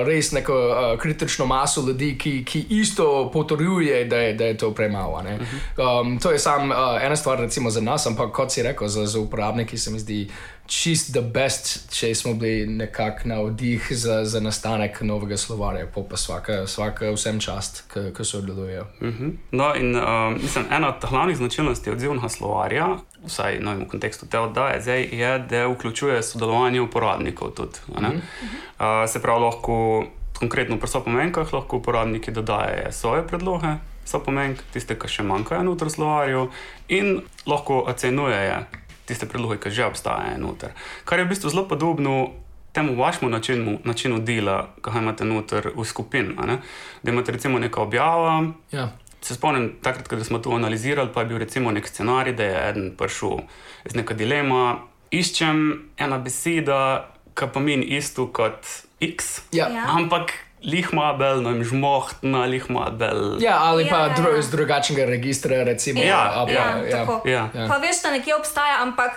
res 0.06 0.32
neko 0.32 0.54
uh, 0.54 1.00
kritično 1.00 1.46
maso 1.46 1.82
ljudi, 1.82 2.14
ki, 2.18 2.44
ki 2.46 2.66
isto 2.70 3.30
potrjuje, 3.34 4.06
da 4.06 4.18
je, 4.18 4.34
da 4.34 4.46
je 4.46 4.58
to 4.58 4.72
premalo. 4.72 5.18
a 5.18 5.22
ne. 5.22 5.40
Um, 5.78 6.20
to 6.20 6.32
je 6.32 6.40
samo 6.40 6.74
uh, 6.74 7.04
ena 7.04 7.16
stvar, 7.16 7.40
recimo 7.40 7.70
za 7.70 7.82
nas, 7.82 8.08
ampak 8.08 8.32
kot 8.32 8.52
si 8.52 8.64
rekel, 8.64 8.88
za, 8.88 9.06
za 9.06 9.20
uporabnike 9.20 9.78
se 9.78 9.92
mi 9.92 10.00
zdi 10.00 10.28
čist 10.66 11.12
the 11.12 11.22
best, 11.22 11.92
če 11.92 12.14
smo 12.16 12.34
bili 12.40 12.68
nekako 12.68 13.28
na 13.28 13.42
vdih 13.42 13.88
za, 13.92 14.24
za 14.26 14.40
nastanek 14.40 15.02
novega 15.02 15.38
slovarja, 15.38 15.88
pa 15.96 16.02
pa 16.10 16.18
svaka, 16.18 16.64
svaka 16.84 17.12
vsem 17.12 17.40
čast, 17.40 17.84
ki 17.94 18.24
sodelujejo. 18.26 18.86
Mhm. 19.02 19.30
No, 19.52 19.76
in 19.76 19.96
um, 19.96 20.34
mislim, 20.42 20.66
ena 20.72 20.90
od 20.90 21.10
glavnih 21.10 21.38
značilnosti 21.38 21.92
odzivnega 21.92 22.30
slovarja, 22.30 22.88
vsaj 23.26 23.60
no, 23.60 23.76
v 23.76 23.88
kontekstu 23.88 24.28
te 24.28 24.40
oddaje, 24.40 24.82
zdaj, 24.82 25.02
je, 25.12 25.40
da 25.40 25.68
vključuje 25.68 26.24
sodelovanje 26.24 26.82
uporabnikov. 26.82 27.52
Tudi, 27.56 27.80
a 27.96 28.02
ne? 28.02 28.10
uh, 28.10 29.08
se 29.08 29.22
pravi, 29.22 29.42
lahko 29.42 30.06
konkretno 30.40 30.78
pri 30.78 30.88
sopomenkah 30.88 31.54
lahko 31.54 31.78
uporabniki 31.78 32.32
dodajajo 32.32 32.92
svoje 32.92 33.28
predloge. 33.28 33.80
So 34.06 34.20
pomenk, 34.20 34.60
tiste, 34.74 34.98
ki 35.00 35.08
še 35.08 35.24
manjkajo 35.24 35.78
v 35.80 35.90
slovarju, 35.90 36.50
in 36.92 37.22
lahko 37.48 37.86
ocenjujejo 37.88 38.66
tiste 39.08 39.28
predloge, 39.28 39.60
ki 39.64 39.72
že 39.72 39.86
obstajajo 39.88 40.40
noter. 40.40 40.76
Kar 41.08 41.20
je 41.20 41.26
v 41.26 41.32
bistvu 41.32 41.50
zelo 41.50 41.64
podobno 41.68 42.43
temu 42.74 42.96
vašemu 42.96 43.30
načinu, 43.30 43.80
načinu 43.84 44.20
dela, 44.20 44.56
ki 44.76 44.90
ga 44.90 45.00
imate 45.00 45.26
noter 45.26 45.72
v 45.76 45.84
skupini. 45.84 46.36
a 46.38 46.46
ne. 46.46 46.58
Da 47.04 47.12
imate 47.12 47.32
recimo 47.32 47.60
neko 47.60 47.82
objavo, 47.82 48.44
Ja. 48.72 48.90
Se 49.22 49.36
spomnim, 49.36 49.76
takrat, 49.82 50.08
ko 50.08 50.20
smo 50.20 50.40
to 50.40 50.52
analizirali, 50.52 51.10
pa 51.14 51.22
je 51.22 51.26
bil 51.26 51.38
recimo 51.38 51.72
nek 51.72 51.88
scenarij, 51.88 52.34
da 52.34 52.44
je 52.44 52.70
eden 52.70 52.92
prišel 52.98 53.40
z 53.86 53.96
neka 53.96 54.14
dilema. 54.14 54.78
Iščem 55.12 55.60
ena 55.98 56.18
beseda, 56.18 57.06
ki 57.34 57.46
pomeni 57.48 57.86
isto 57.88 58.28
kot 58.28 58.66
X, 59.00 59.42
Ja. 59.52 59.70
Ja. 59.70 59.86
ampak 59.90 60.32
lihma 60.62 61.14
bel, 61.14 61.42
no 61.42 61.50
jim 61.50 61.64
žmohtna, 61.64 62.46
lihma 62.46 62.90
bel. 62.92 63.38
Ja, 63.40 63.58
ali 63.62 63.86
pa 63.86 63.98
Ja, 63.98 64.08
ja, 64.08 64.14
dru 64.14 64.32
ja. 64.32 64.40
iz 64.40 64.50
drugačnega 64.50 65.06
registra, 65.06 65.64
recimo. 65.64 66.02
Ja, 66.02 66.32
ali 66.36 66.54
ja, 66.54 66.64
pa- 66.82 66.90
tako. 66.92 67.22
Ja. 67.26 67.50
Pa 67.54 67.78
veš, 67.78 68.02
da 68.02 68.12
nekje 68.12 68.36
obstaja, 68.36 68.82
ampak 68.82 69.12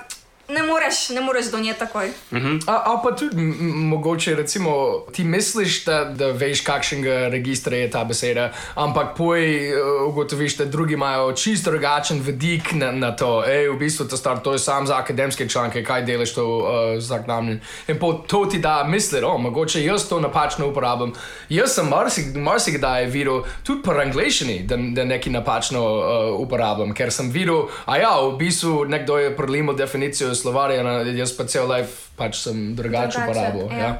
ne 0.48 0.62
moreš, 0.62 1.08
ne 1.08 1.20
moreš 1.20 1.50
do 1.50 1.58
nje 1.58 1.74
takoj. 1.74 2.10
A, 2.66 2.72
a 2.72 3.00
pa 3.02 3.16
tudi 3.16 3.36
mogoče, 3.36 4.34
recimo, 4.34 4.70
ti 5.12 5.24
misliš, 5.24 5.84
da, 5.84 6.04
da 6.04 6.26
veš, 6.26 6.60
kakšnega 6.60 7.28
registra 7.28 7.76
je 7.76 7.90
ta 7.90 8.04
beseda, 8.04 8.52
ampak 8.74 9.16
poj 9.16 9.72
uh, 9.72 10.08
ugotoviš, 10.08 10.56
da 10.56 10.64
drugi 10.64 10.94
imajo 10.94 11.32
čisto 11.32 11.70
drugačen 11.70 12.20
vidik 12.20 12.72
na, 12.72 12.92
na 12.92 13.16
to. 13.16 13.44
Ej, 13.48 13.68
v 13.68 13.78
bistvu 13.78 14.06
to, 14.06 14.16
star, 14.16 14.38
to 14.38 14.52
je 14.52 14.58
sam 14.58 14.86
za 14.86 14.96
akademske 14.98 15.48
članke, 15.48 15.84
kaj 15.84 16.04
delaš 16.04 16.34
to 16.34 16.46
uh, 16.58 16.64
za 16.98 17.22
znamljen. 17.24 17.60
In 17.88 17.98
po 17.98 18.12
to 18.12 18.44
ti 18.46 18.58
da 18.58 18.84
misli, 18.84 19.20
o, 19.24 19.38
mogoče 19.38 19.84
jaz 19.84 20.08
to 20.08 20.20
napačno 20.20 20.68
uporabljam. 20.68 21.12
Jaz 21.48 21.74
sem 21.74 21.90
marsik- 21.90 22.36
marsikdaj 22.36 23.06
videl, 23.06 23.42
tudi 23.64 23.82
po 23.82 23.90
angliščini, 23.92 24.62
da, 24.62 24.76
da 24.76 25.04
nekaj 25.04 25.32
napačno 25.32 25.82
uh, 25.82 26.40
uporabljam, 26.40 26.94
ker 26.94 27.12
sem 27.12 27.30
videl, 27.30 27.66
a 27.86 27.98
ja, 27.98 28.14
v 28.20 28.36
bistvu 28.38 28.84
nekdo 28.84 29.18
je 29.18 29.36
prelimal 29.36 29.74
definicijo 29.76 30.35
slovarja, 30.36 30.82
na, 30.82 30.90
jaz 31.02 31.32
pa 31.32 31.44
cel 31.44 31.66
life 31.66 31.92
pač 32.16 32.36
sem 32.38 32.74
drugače 32.74 33.18
uporabljal. 33.20 33.70
ja. 33.72 33.78
Ja, 33.78 33.92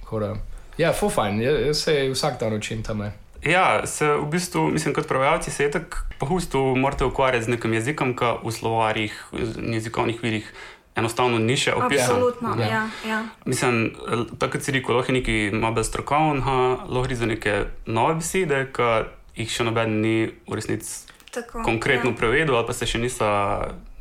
Tako 0.00 0.20
da- 0.20 0.34
ja, 0.76 0.92
full 0.92 1.10
fajn, 1.10 1.40
ja, 1.40 1.50
jaz 1.62 1.76
se 1.78 2.10
vsak 2.10 2.40
dan 2.40 2.52
učim 2.52 2.82
tam. 2.82 2.98
ne. 2.98 3.12
Ja, 3.42 3.86
se 3.86 4.04
v 4.06 4.26
bistvu, 4.26 4.68
mislim, 4.68 4.94
kot 4.94 5.08
prevajalci 5.08 5.50
se 5.50 5.64
je 5.64 5.70
tako 5.70 5.96
pogosto 6.18 6.74
morate 6.76 7.04
ukvarjati 7.04 7.44
z 7.44 7.48
nekim 7.48 7.72
jezikom, 7.72 8.12
ki 8.12 8.24
v 8.44 8.50
slovarjih, 8.50 9.14
v 9.32 9.38
jezikovnih 9.72 10.20
virih 10.20 10.52
enostavno 10.94 11.38
ni 11.38 11.56
še 11.56 11.72
opisan. 11.74 12.04
Absolutno, 12.10 12.56
Ja. 12.58 12.66
ja. 12.66 12.82
ja. 13.06 13.18
Mislim, 13.44 13.94
tako 14.36 14.52
kot 14.52 14.62
si 14.62 14.72
rekel, 14.72 14.92
lahko 14.94 15.08
je 15.08 15.16
nekaj 15.16 15.38
malo 15.52 15.80
strokovnega, 15.80 16.56
lahko 16.84 17.02
gre 17.02 17.16
za 17.16 17.26
neke 17.26 17.54
nove 17.86 18.14
besede, 18.14 18.66
ki 18.68 18.90
jih 19.36 19.50
še 19.50 19.64
noben 19.64 20.00
ni 20.00 20.16
v 20.44 20.52
resnici 20.52 21.06
Tako, 21.30 21.62
konkretno 21.62 22.10
ja. 22.10 22.16
prevedel, 22.16 22.52
ali 22.52 22.66
pa 22.66 22.72
se 22.74 22.84
še 22.84 22.98
niso 22.98 23.24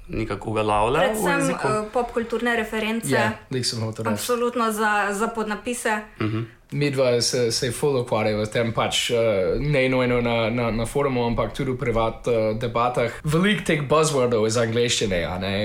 nikako 0.09 0.49
uveljavljali 0.49 0.97
v 1.09 1.23
Predvsem 1.23 1.55
uh, 1.55 1.91
popkulturne 1.93 2.55
reference, 2.55 3.09
Ja, 3.09 3.31
lik 3.51 3.65
sem 3.65 3.79
hotel 3.79 4.05
reči. 4.05 4.13
absolutno 4.13 4.71
za, 4.71 5.07
za 5.11 5.27
podnapise. 5.27 6.01
Mi 6.19 6.45
dva 6.71 7.21
se, 7.21 7.51
se 7.51 7.71
full 7.71 7.97
ukvarjava 8.01 8.45
s 8.45 8.51
tem, 8.53 8.71
pač 8.73 9.09
uh, 9.09 9.17
ne 9.57 9.87
nujno 9.89 10.21
na, 10.21 10.49
na, 10.53 10.69
na 10.71 10.85
forumu, 10.85 11.25
ampak 11.25 11.53
tudi 11.57 11.73
v 11.73 11.77
privat 11.81 12.27
uh, 12.29 12.53
debatah. 12.61 13.15
Veliko 13.25 13.65
teh 13.65 13.81
buzzwordov 13.89 14.45
iz 14.45 14.57
angleščine, 14.61 15.23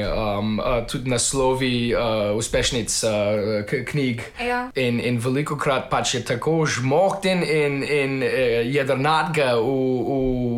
um, 0.09 0.57
uh, 0.59 0.81
tudi 0.89 1.13
naslovi 1.13 1.93
uh, 1.93 2.33
uspešnic 2.39 2.95
uh, 3.05 3.75
knjig. 3.91 4.25
Ja. 4.41 4.71
In, 4.81 5.01
in 5.01 5.21
veliko 5.21 5.59
krat 5.61 5.91
pač 5.93 6.15
je 6.17 6.23
tako 6.25 6.65
žmohten 6.65 7.45
in, 7.45 7.83
in 7.85 8.17
uh, 8.25 8.65
jedrnatga 8.65 9.55
v, 9.61 9.77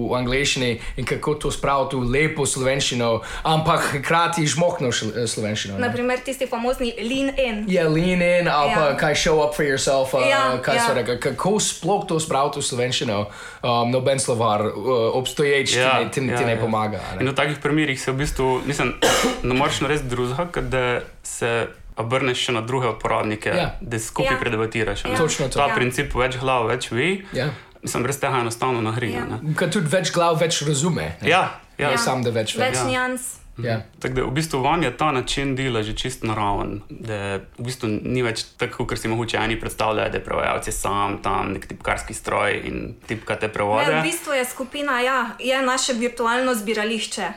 v 0.06 0.14
angleščini 0.20 0.70
in 1.02 1.08
kako 1.08 1.34
to 1.42 1.50
spraviti 1.50 1.98
v 1.98 2.06
lepo 2.06 2.46
slovenščino, 2.46 3.10
ampak 3.50 3.96
hkrati 3.98 4.46
žmohno 4.46 4.92
slovenščino. 4.94 5.80
Naprimer, 5.82 6.22
tisti 6.22 6.46
famozni 6.46 6.94
lean 7.02 7.34
in. 7.34 7.64
Ja, 7.72 7.88
lean 7.90 8.22
in, 8.22 8.46
ali 8.46 8.74
pa 8.76 8.86
Ja. 8.86 8.96
kaj 9.00 9.14
show 9.18 9.42
up 9.42 9.54
for 9.56 9.66
yourself, 9.66 10.14
uh, 10.14 10.22
Ja, 10.22 10.35
kaj 10.58 10.76
ja. 10.76 10.82
so 10.82 10.94
rekli, 10.94 11.16
kako 11.20 11.60
sploh 11.60 12.06
to 12.06 12.18
spraviti 12.18 12.58
v 12.58 12.64
slovenščino, 12.64 13.18
um, 13.62 13.90
noben 13.90 14.18
slovar, 14.18 14.62
uh, 14.62 14.74
obstoječ 15.12 15.74
ja, 15.74 15.98
ti, 16.00 16.20
ne- 16.20 16.26
ti, 16.28 16.32
ja, 16.32 16.38
ti 16.38 16.44
ne 16.44 16.52
ja. 16.52 16.58
pomaga. 16.58 17.00
a 17.00 17.14
In 17.14 17.24
Ne? 17.24 17.30
v 17.30 17.34
takih 17.34 17.58
primerih 17.58 17.96
se 17.96 18.10
v 18.10 18.16
bistvu, 18.16 18.62
mislim, 18.64 18.94
ne 19.42 19.54
moreš 19.54 19.80
narediti 19.80 20.08
drugega, 20.08 20.60
da 20.62 20.84
se 21.22 21.66
obrneš 21.96 22.38
še 22.38 22.52
na 22.52 22.60
druge 22.60 22.88
uporabnike, 22.88 23.48
Ja. 23.50 23.70
da 23.80 23.98
skupaj 23.98 24.32
Ja. 24.32 24.40
predebatiraš. 24.40 25.04
ne. 25.04 25.10
Ja. 25.10 25.16
Točno 25.16 25.48
to. 25.48 25.56
Ta 25.56 25.66
Ja. 25.66 25.74
princip 25.74 26.14
več 26.14 26.36
glav, 26.36 26.66
več 26.66 26.90
ve. 26.90 27.22
Ja. 27.32 27.46
Mislim, 27.82 28.02
brez 28.02 28.18
tega 28.18 28.36
enostavno 28.36 28.80
nahrina. 28.80 29.16
Ja. 29.30 29.38
Ja. 29.38 29.54
Ker 29.54 29.70
tudi 29.70 29.88
več 29.88 30.12
glav 30.12 30.36
več 30.36 30.62
razume. 30.62 31.16
ne? 31.16 31.28
Ja, 31.28 31.50
ja. 31.78 31.90
Ne 31.90 31.98
Sam 31.98 32.22
da 32.22 32.30
več 32.30 32.56
ve. 32.56 32.64
Več 32.64 32.74
Ja. 32.74 32.84
nijans. 32.84 33.45
Ja. 33.58 33.80
Tako 34.00 34.14
da 34.14 34.22
v 34.22 34.30
bistvu 34.36 34.60
vam 34.60 34.82
je 34.82 34.96
ta 34.96 35.12
način 35.12 35.54
dela 35.56 35.82
že 35.82 35.94
čist 35.96 36.22
naraven, 36.22 36.80
da 36.90 37.40
v 37.58 37.64
bistvu 37.64 37.88
ni 37.88 38.22
več 38.22 38.42
tako, 38.60 38.84
kot 38.86 39.00
si 39.00 39.08
mogoče 39.08 39.38
eni 39.40 39.56
predstavljajo, 39.60 40.10
da 40.12 40.18
je 40.18 40.24
prevajalec 40.24 40.68
sam 40.74 41.18
tam 41.22 41.54
nek 41.54 41.66
tipkarski 41.66 42.14
stroj 42.14 42.60
in 42.68 42.94
tipkate 43.06 43.48
prevode. 43.48 43.88
Ne, 43.88 44.00
v 44.00 44.10
bistvu 44.10 44.36
je 44.36 44.44
skupina, 44.44 45.00
ja, 45.00 45.18
je 45.40 45.62
naše 45.62 45.96
virtualno 45.96 46.54
zbirališče. 46.54 47.30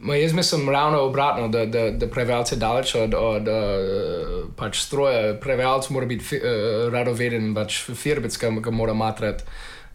Ma 0.00 0.16
jaz 0.16 0.32
mislim 0.32 0.70
ravno 0.70 1.00
obratno, 1.00 1.48
da, 1.48 1.66
da, 1.66 1.90
da 1.90 2.06
prevajalec 2.06 2.52
je 2.52 2.56
daleč 2.56 2.94
od, 2.94 3.14
od 3.14 3.48
uh, 3.48 4.46
pač 4.56 4.78
stroja. 4.86 5.34
Prevajalec 5.40 5.90
mora 5.90 6.06
biti 6.06 6.24
fi, 6.24 6.38
uh, 6.38 6.92
radoveden, 6.92 7.54
pač 7.54 7.82
firbec, 7.94 8.36
ki 8.38 8.54
ga 8.62 8.70
mora 8.70 8.94
matrati. 8.94 9.44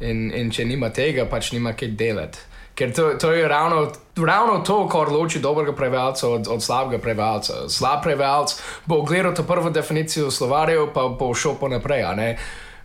In, 0.01 0.31
in 0.33 0.49
če 0.51 0.65
nima 0.65 0.89
tega, 0.89 1.27
pač 1.29 1.51
nima 1.53 1.75
kaj 1.77 1.93
delati. 1.95 2.50
Ker 2.75 2.93
to, 2.95 3.13
to 3.19 3.31
je 3.31 3.47
ravno, 3.47 3.91
ravno 4.15 4.59
to, 4.65 4.87
kar 4.87 5.11
loči 5.11 5.39
dobrega 5.39 5.75
prevajalca 5.75 6.29
od, 6.29 6.47
od 6.47 6.63
slabega 6.63 7.01
prevajalca. 7.01 7.69
Slab 7.69 8.03
prevajalec 8.03 8.55
bo 8.85 9.01
gledal 9.01 9.35
to 9.35 9.43
prvo 9.43 9.69
definicijo 9.69 10.31
slovarjev, 10.31 10.87
pa 10.93 11.07
bo 11.19 11.33
šel 11.33 11.55
pa 11.59 11.67
naprej. 11.67 12.03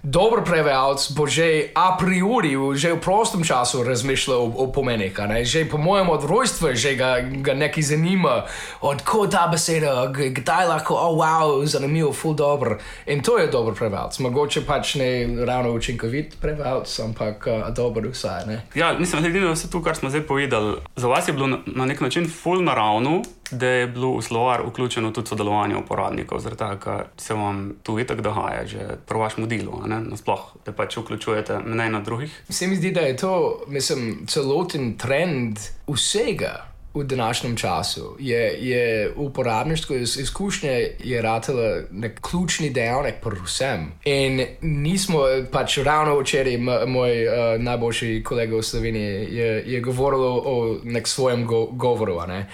Dober 0.07 0.47
prevajalec 0.47 1.03
bo 1.19 1.27
že 1.27 1.75
a 1.75 1.99
priori, 1.99 2.55
že 2.79 2.95
v 2.95 3.03
prostem 3.03 3.43
času 3.43 3.83
razmišljal 3.83 4.39
o, 4.39 4.55
o 4.55 4.65
pomenih. 4.71 5.11
Že 5.43 5.67
po 5.67 5.83
mojem 5.83 6.07
od 6.15 6.23
rojstva 6.23 6.79
že 6.79 6.95
ga, 6.95 7.27
ga 7.43 7.59
nekaj 7.59 7.83
zanima, 7.83 8.47
odkot 8.87 9.35
ta 9.35 9.51
beseda, 9.51 10.07
kdaj 10.15 10.71
lahko, 10.71 10.95
oh, 10.95 11.19
wow, 11.19 11.59
zanimivo, 11.67 12.15
full 12.15 12.39
dobro. 12.39 12.79
In 13.11 13.19
to 13.19 13.43
je 13.43 13.51
dober 13.51 13.75
prevajalec. 13.75 14.15
Mogoče 14.23 14.63
pač 14.63 14.95
ne 14.95 15.27
ravno 15.43 15.75
učinkovit 15.75 16.39
prevajalec, 16.39 16.87
ampak 17.03 17.51
uh, 17.51 17.75
dober 17.75 18.07
vsaj. 18.07 18.47
Ne? 18.47 18.63
Ja, 18.79 18.95
da 18.95 19.03
je 19.27 19.55
vse 19.59 19.67
to, 19.67 19.83
kar 19.83 19.99
smo 19.99 20.07
zdaj 20.07 20.23
povedali. 20.23 20.79
Za 20.95 21.11
vas 21.11 21.27
je 21.27 21.35
bilo 21.35 21.51
na, 21.51 21.59
na 21.67 21.83
nek 21.83 21.99
način 22.01 22.31
full 22.31 22.63
naravno, 22.63 23.27
da 23.51 23.67
je 23.67 23.87
bilo 23.87 24.17
v 24.17 24.23
slovar 24.23 24.63
vključeno 24.67 25.11
tudi 25.11 25.29
sodelovanje 25.29 25.77
uporabnikov, 25.77 26.41
zaradi 26.41 26.59
tega, 26.59 26.79
ker 26.83 27.05
se 27.17 27.35
vam 27.35 27.73
tu 27.83 27.99
itak 27.99 28.21
dogaja, 28.21 28.67
že 28.67 28.99
pri 29.07 29.19
vašem 29.19 29.49
delu, 29.49 29.83
nasploh, 29.87 30.57
da 30.67 30.73
pač 30.73 30.97
vključujete 30.97 31.59
mnenje 31.65 31.93
na 31.93 32.01
drugih. 32.01 32.43
Se 32.49 32.67
mi 32.67 32.77
zdi, 32.77 32.93
da 32.93 33.01
je 33.01 33.17
to 33.17 33.63
mislim, 33.69 34.27
celoten 34.27 34.97
trend 34.99 35.59
vsega. 35.87 36.73
V 36.97 37.05
današnjem 37.05 37.57
času 37.57 38.17
je, 38.19 38.59
je 38.69 39.13
uporabništvo 39.17 39.97
iz, 39.97 40.17
izkušnje 40.17 40.89
je 41.05 41.23
ratalo 41.23 41.63
nek 41.91 42.21
ključni 42.31 42.71
dejavnik 42.71 43.15
pri 43.23 43.37
vsem. 43.45 43.93
In 44.05 44.47
nismo 44.61 45.19
pač 45.53 45.79
ravno 45.79 46.19
včeraj, 46.21 46.57
moj 46.87 47.27
uh, 47.27 47.35
najboljši 47.61 48.23
kolega 48.25 48.57
v 48.57 48.63
Sloveniji 48.63 49.37
je, 49.37 49.63
je 49.67 49.81
govoril 49.81 50.21
o 50.23 50.79
nek 50.85 51.09
svojem 51.09 51.47
go, 51.47 51.67
govoru. 51.67 52.21
ne. 52.29 52.47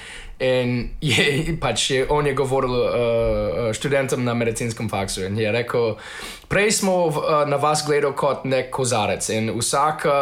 In 0.43 0.91
je, 1.13 1.55
pač 1.61 1.91
je, 1.91 2.07
on 2.11 2.27
je 2.27 2.35
govoril 2.35 2.75
uh, 2.75 3.71
študentom 3.73 4.25
na 4.25 4.35
medicinskem 4.35 4.89
faksu 4.91 5.29
in 5.29 5.39
je 5.39 5.53
rekel, 5.55 5.97
prej 6.53 6.73
smo 6.73 7.09
v, 7.09 7.17
uh, 7.17 7.49
na 7.49 7.57
vas 7.57 7.81
gledali 7.87 8.13
kot 8.13 8.45
nek 8.45 8.69
kozarec 8.71 9.25
in 9.33 9.49
vsak 9.57 10.05
uh, 10.05 10.13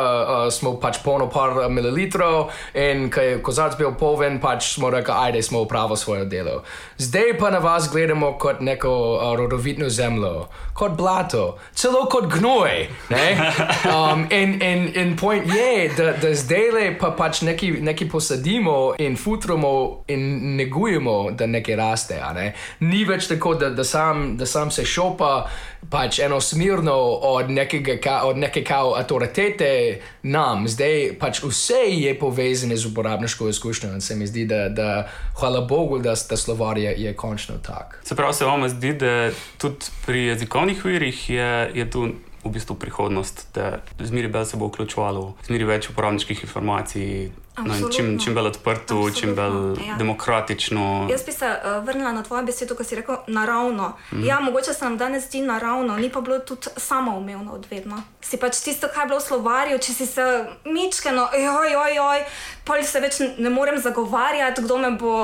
smo 0.55 0.77
pač 0.79 1.01
polno 1.03 1.27
par 1.27 1.67
mililitrov 1.67 2.53
in 2.75 3.09
ko 3.11 3.21
je 3.21 3.41
kozarec 3.43 3.75
bil 3.81 3.97
poln, 3.99 4.39
pač 4.39 4.77
smo 4.77 4.91
rekli, 4.95 5.11
ajde, 5.11 5.43
smo 5.43 5.65
upravili 5.67 5.99
svoje 5.99 6.25
delo. 6.31 6.63
Zdaj 6.99 7.35
pa 7.39 7.51
na 7.51 7.59
vas 7.59 7.91
gledamo 7.91 8.37
kot 8.39 8.61
neko 8.61 8.93
uh, 9.19 9.35
rodovitno 9.35 9.89
zemljo, 9.89 10.47
kot 10.75 10.95
blato, 10.95 11.59
celo 11.75 12.07
kot 12.07 12.31
gnoj. 12.31 12.87
ne? 13.11 13.27
Um, 13.91 14.27
in, 14.31 14.63
in, 14.63 14.93
in 14.95 15.17
point 15.17 15.47
je, 15.47 15.89
da, 15.97 16.13
da 16.13 16.35
zdaj 16.35 16.99
pa 17.01 17.11
pač 17.17 17.41
nekaj, 17.43 17.81
nekaj 17.81 18.09
posadimo 18.09 18.95
in 18.99 19.17
futramo 19.17 20.05
in 20.07 20.57
negujemo, 20.57 21.31
da 21.31 21.47
nekaj 21.47 21.77
raste. 21.77 22.21
Ne? 22.35 22.53
Ni 22.81 23.05
več 23.05 23.27
tako, 23.27 23.55
da, 23.55 23.71
da, 23.71 23.85
sam, 23.85 24.37
da 24.37 24.47
sam 24.47 24.71
se 24.71 24.85
šopa 24.85 25.33
pač 25.91 26.20
enosmerno 26.21 26.97
od, 27.23 27.51
nekega, 27.51 28.21
od 28.25 28.39
neke 28.39 28.65
kao 28.65 28.95
avtoritete 28.97 30.01
nam. 30.23 30.69
Zdaj 30.69 31.19
pač 31.19 31.43
vse 31.43 31.83
je 31.89 32.19
povezano 32.19 32.77
z 32.77 32.87
uporabniško 32.87 33.49
izkušnjo 33.49 33.93
in 33.95 34.01
se 34.01 34.17
mi 34.17 34.27
zdi, 34.27 34.45
da, 34.45 34.69
da 34.69 35.09
hvala 35.41 35.61
Bogu, 35.61 35.99
da 35.99 36.17
sta 36.17 36.37
slovar 36.37 36.79
je, 36.79 36.95
je 36.99 37.15
končno 37.15 37.59
tak. 37.59 38.01
Se 38.05 38.17
pravi, 38.17 38.35
se 38.35 38.45
vam 38.45 38.69
zdi, 38.69 38.93
da 38.93 39.31
tudi 39.59 39.93
pri 40.07 40.27
jezikovnih 40.27 40.85
virih 40.85 41.31
je, 41.31 41.71
je 41.75 41.91
tu 41.91 42.09
v 42.45 42.51
bistvu 42.51 42.75
prihodnost, 42.75 43.49
da 43.55 43.81
zmeri 43.99 44.29
bolj 44.29 44.45
se 44.45 44.57
bo 44.57 44.71
vključovalo, 44.71 45.35
zmeri 45.47 45.65
več 45.69 45.91
uporabniških 45.91 46.43
informacij, 46.43 47.31
no, 47.57 47.65
čim, 47.65 47.73
Absolutno. 47.73 48.25
čim 48.25 48.35
bolj 48.35 48.47
odprto, 48.47 49.11
čim 49.11 49.35
bolj 49.35 49.47
Absolutno, 49.47 49.85
ja. 49.87 49.95
demokratično. 49.95 51.09
Jaz 51.11 51.25
bi 51.27 51.33
se 51.33 51.47
uh, 51.47 51.85
vrnila 51.85 52.13
na 52.13 52.23
tvojo 52.23 52.43
besedo, 52.43 52.75
ko 52.75 52.85
si 52.85 52.97
rekel 52.97 53.17
naravno. 53.27 53.97
Mm. 54.13 54.25
Ja, 54.25 54.41
mogoče 54.41 54.75
se 54.75 54.85
nam 54.85 54.99
danes 54.99 55.27
zdi 55.27 55.41
naravno, 55.41 55.97
ni 55.97 56.11
pa 56.11 56.21
bilo 56.21 56.39
tudi 56.39 56.67
samoumevno 56.77 57.53
odvedno. 57.53 58.03
Si 58.21 58.37
pač 58.37 58.61
tisto, 58.65 58.89
kar 58.95 59.05
je 59.05 59.09
bilo 59.09 59.21
v 59.21 59.23
slovarju, 59.23 59.79
če 59.79 59.93
si 59.93 60.07
se 60.07 60.27
mičkeno, 60.65 61.29
joj, 61.35 61.73
joj, 61.73 61.95
joj, 61.95 62.25
pol 62.65 62.83
se 62.83 63.01
več 63.01 63.21
ne 63.39 63.51
morem 63.51 63.81
zagovarjati, 63.81 64.63
kdo 64.63 64.79
me 64.79 64.91
bo 64.91 65.15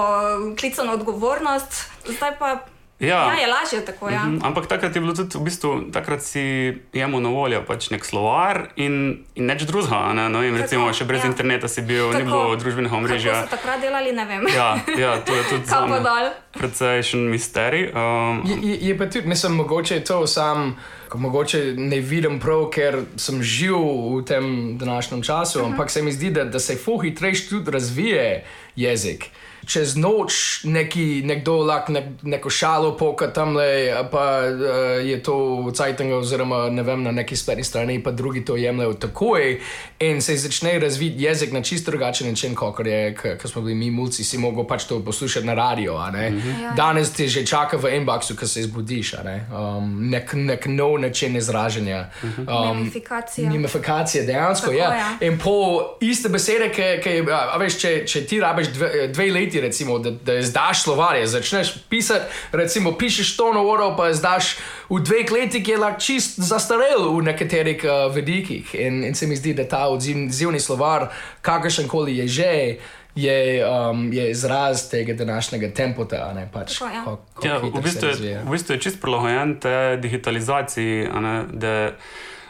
klical 0.58 0.86
na 0.86 0.92
odgovornost. 0.92 1.84
Zdaj 2.06 2.38
pa 2.38 2.56
Ja. 2.98 3.28
Ja, 3.28 3.32
je 3.40 3.46
lažje 3.46 3.84
tako. 3.84 4.10
Ja. 4.10 4.24
Mhm, 4.24 4.40
Ampak 4.44 4.66
takrat 4.66 4.94
je 4.94 5.00
bilo 5.00 5.14
tudi, 5.14 5.38
v 5.38 5.44
bistvu, 5.44 5.92
takrat 5.92 6.22
si 6.22 6.72
jemu 6.92 7.20
na 7.20 7.28
voljo 7.28 7.60
pač 7.68 7.90
nek 7.92 8.04
slovar 8.04 8.72
in, 8.76 9.24
in 9.34 9.46
nič 9.46 9.66
drugega. 9.68 10.12
Ne? 10.16 10.28
No, 10.32 10.40
vem, 10.40 10.56
recimo, 10.56 10.88
še 10.96 11.04
brez 11.04 11.20
ja. 11.24 11.28
interneta 11.28 11.68
si 11.68 11.84
bil, 11.84 12.08
ni 12.08 12.24
Tako. 12.24 12.24
bilo 12.24 12.56
družbenega 12.56 12.88
Kako 12.88 12.96
omrežja. 13.04 13.34
so 13.44 13.52
takrat 13.52 13.84
delali, 13.84 14.16
ne 14.16 14.24
vem. 14.24 14.48
Ja, 14.48 14.80
ja, 14.96 15.20
to 15.20 15.36
je 15.36 15.42
tudi 15.44 15.64
Kapo 15.68 15.92
zame 15.92 16.00
dol. 16.00 16.32
precejšen 16.56 17.28
misterij. 17.28 17.92
Um, 17.92 18.40
Je, 18.48 18.56
je, 18.64 18.88
je 18.88 18.98
pa 18.98 19.04
tudi, 19.12 19.28
mislim, 19.28 19.52
mogoče 19.60 19.94
je 19.94 20.04
to 20.04 20.26
sam, 20.26 20.76
ko 21.08 21.18
mogoče 21.18 21.74
ne 21.76 22.00
vidim 22.00 22.40
prav, 22.40 22.70
ker 22.72 23.04
sem 23.20 23.42
živel 23.44 24.16
v 24.16 24.24
tem 24.24 24.78
današnjem 24.80 25.20
času, 25.22 25.60
uh 25.60 25.64
-huh. 25.64 25.70
ampak 25.70 25.90
se 25.90 26.02
mi 26.02 26.12
zdi, 26.12 26.30
da, 26.30 26.44
da 26.44 26.58
se 26.58 26.76
ful 26.76 26.98
hitrejš 26.98 27.48
tudi 27.48 27.70
razvije 27.70 28.44
jezik. 28.76 29.28
Čez 29.66 29.96
noč 29.96 30.64
neki, 30.64 31.22
nekdo 31.26 31.56
lahko 31.66 31.92
nek, 31.92 32.04
neko 32.22 32.50
šalo 32.50 32.92
poka 32.96 33.26
tam 33.34 33.56
le, 33.56 33.90
pa 34.10 34.24
uh, 34.46 35.06
je 35.06 35.22
to 35.22 35.34
v 35.66 35.72
Cajtangu, 35.74 36.14
oziroma 36.14 36.70
ne 36.70 36.82
vem, 36.82 37.02
na 37.02 37.10
neki 37.10 37.36
spletni 37.36 37.64
strani, 37.64 38.02
pa 38.02 38.10
drugi 38.10 38.44
to 38.44 38.56
jemljajo 38.56 38.94
takoj 38.94 39.58
in 39.98 40.22
se 40.22 40.36
začne 40.36 40.78
razviti 40.78 41.24
jezik 41.24 41.52
na 41.52 41.62
čisto 41.62 41.90
drugačen 41.90 42.28
način, 42.28 42.54
kot 42.54 42.86
je, 42.86 43.14
ko 43.42 43.48
smo 43.48 43.62
bili 43.62 43.74
mi 43.74 43.90
mulci, 43.90 44.24
si 44.24 44.38
mogel 44.38 44.64
pač 44.66 44.84
to 44.84 45.00
poslušati 45.04 45.46
na 45.46 45.54
radio. 45.54 45.96
a 45.96 46.10
ne. 46.10 46.32
Ja. 46.62 46.72
Danes 46.76 47.10
ti 47.12 47.28
že 47.28 47.46
čaka 47.46 47.76
v 47.76 47.96
inboxu, 47.96 48.36
ko 48.36 48.46
se 48.46 48.62
zbudiš, 48.62 49.14
a 49.14 49.22
ne? 49.22 49.46
um, 49.52 50.10
nek, 50.10 50.32
nek 50.34 50.66
nov 50.66 50.98
način 51.00 51.36
izražanja. 51.36 52.10
Um, 52.22 52.76
Mimifikacija. 52.76 53.50
Mimifikacija, 53.50 54.24
dejansko 54.24 54.70
je. 54.70 54.82
Tako, 54.82 54.92
Ja. 54.94 54.98
ja. 54.98 55.26
In 55.26 55.38
po 55.38 55.82
iste 56.00 56.28
besede, 56.28 56.68
ki, 56.70 57.24
a 57.32 57.56
veš, 57.58 57.78
če, 57.80 57.90
če 58.06 58.24
ti 58.26 58.40
rabiš 58.40 58.68
dve, 58.68 59.08
dve 59.08 59.26
leti, 59.32 59.55
recimo, 59.60 59.98
da, 59.98 60.10
da 60.12 60.34
izdaš 60.34 60.82
slovarje, 60.82 61.26
začneš 61.26 61.74
pisati, 61.88 62.24
recimo, 62.52 62.92
pišeš 62.92 63.36
to 63.36 63.52
na 63.52 63.60
uro, 63.62 63.94
pa 63.96 64.10
izdaš 64.10 64.56
v 64.88 65.00
dveh 65.00 65.32
letih, 65.32 65.68
je 65.68 65.76
lahko 65.76 66.00
čist 66.00 66.40
zastarel 66.40 67.10
v 67.10 67.22
nekaterih 67.22 67.80
uh, 67.80 68.14
vidikih. 68.14 68.74
In, 68.74 69.04
in 69.04 69.14
se 69.14 69.26
mi 69.26 69.36
zdi, 69.36 69.54
da 69.54 69.64
ta 69.64 69.86
odzivni 69.86 70.60
slovar, 70.60 71.08
kakršen 71.42 71.88
koli 71.88 72.16
je 72.16 72.28
že. 72.28 72.76
Je, 73.16 73.64
um, 73.64 74.12
je 74.12 74.30
izraz 74.30 74.90
tega 74.90 75.14
današnjega 75.14 75.70
tempota, 75.70 76.16
a 76.22 76.34
ne 76.34 76.48
pač. 76.52 76.74
Tako, 76.74 76.90
ja. 76.90 77.04
ko- 77.04 77.18
ko 77.34 77.46
Ja, 77.46 77.56
v 77.58 77.80
bistvu, 77.82 78.08
je, 78.08 78.42
v 78.44 78.50
bistvu 78.50 78.74
je 78.74 78.80
čist 78.80 79.00
prilagojen 79.00 79.56
te 79.56 79.96
digitalizaciji, 79.96 81.08
a 81.08 81.20
ne, 81.20 81.44
da, 81.48 81.90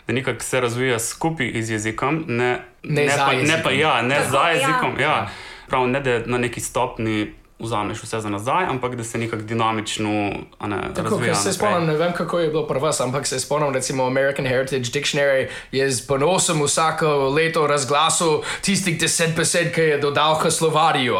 da 0.06 0.12
nekako 0.12 0.42
se 0.42 0.60
razvija 0.60 0.98
skupaj 0.98 1.62
z 1.62 1.70
jezikom, 1.70 2.24
ne, 2.28 2.58
Ne 2.82 3.08
za 3.08 3.26
pa, 3.26 3.32
ne 3.32 3.62
pa 3.62 3.70
jezikom. 3.70 3.78
ja, 3.78 4.02
ne 4.02 4.14
Tako, 4.16 4.30
za 4.30 4.38
ja. 4.38 4.50
jezikom. 4.50 4.92
Ja. 4.96 5.06
Ja. 5.08 5.30
Prav, 5.68 5.88
ne 5.88 6.00
da 6.00 6.20
na 6.26 6.38
neki 6.38 6.60
stopni 6.60 7.34
vzameš 7.58 8.02
vse 8.02 8.20
za 8.20 8.28
nazaj, 8.28 8.64
ampak 8.64 8.94
da 8.94 9.04
se 9.04 9.18
nekako 9.18 9.42
dinamično 9.42 10.10
ne, 10.60 10.80
Tako, 10.94 11.08
razvija. 11.10 11.32
ker 11.32 11.36
se 11.36 11.52
spomnim, 11.52 11.86
ne 11.86 11.94
vem 11.94 12.12
kako 12.12 12.38
je 12.38 12.48
bilo 12.48 12.66
pri 12.66 12.78
vas, 12.78 13.00
ampak 13.00 13.26
se 13.26 13.40
spomnim, 13.40 13.74
recimo 13.74 14.06
American 14.06 14.46
Heritage 14.46 14.82
Dictionary 14.82 15.46
je 15.72 15.90
z 15.90 16.06
ponosom 16.06 16.62
vsako 16.62 17.06
leto 17.28 17.66
razglasil 17.66 18.28
tistih 18.60 19.00
deset 19.00 19.36
besed, 19.36 19.72
ki 19.74 19.80
je 19.80 19.98
dodal 19.98 20.36
k 20.38 20.50
slovarju. 20.50 21.16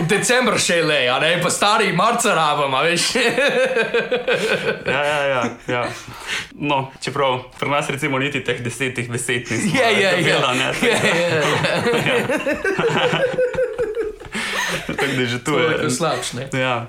Decembr 0.00 0.58
še 0.58 0.82
le, 0.82 1.08
a 1.08 1.20
ne, 1.20 1.38
pa 1.42 1.50
stari 1.50 1.92
marca 1.92 2.34
rabam, 2.34 2.74
veš. 2.82 3.12
Ja, 4.86 5.04
ja, 5.04 5.22
ja, 5.22 5.42
ja. 5.68 5.84
No, 6.52 6.90
čeprav 7.00 7.38
pri 7.60 7.70
nas 7.70 7.88
recimo 7.88 8.18
niti 8.18 8.44
teh 8.44 8.60
desetih 8.60 9.10
besed 9.10 9.46
nismo 9.50 9.78
Ja, 9.80 9.90
ja, 9.90 10.10
ja. 10.10 10.16
dobila, 10.16 10.52
ne, 10.54 10.72
Ja, 10.82 10.98
ja, 10.98 11.26
ja. 11.36 12.22
Tako 15.02 15.18
da 15.18 15.24
že 15.26 15.38
tu 15.42 15.52
To 15.52 15.58
je 15.58 15.84
je. 15.84 15.90
slabš, 15.90 16.32
ne. 16.38 16.48
Ja. 16.54 16.86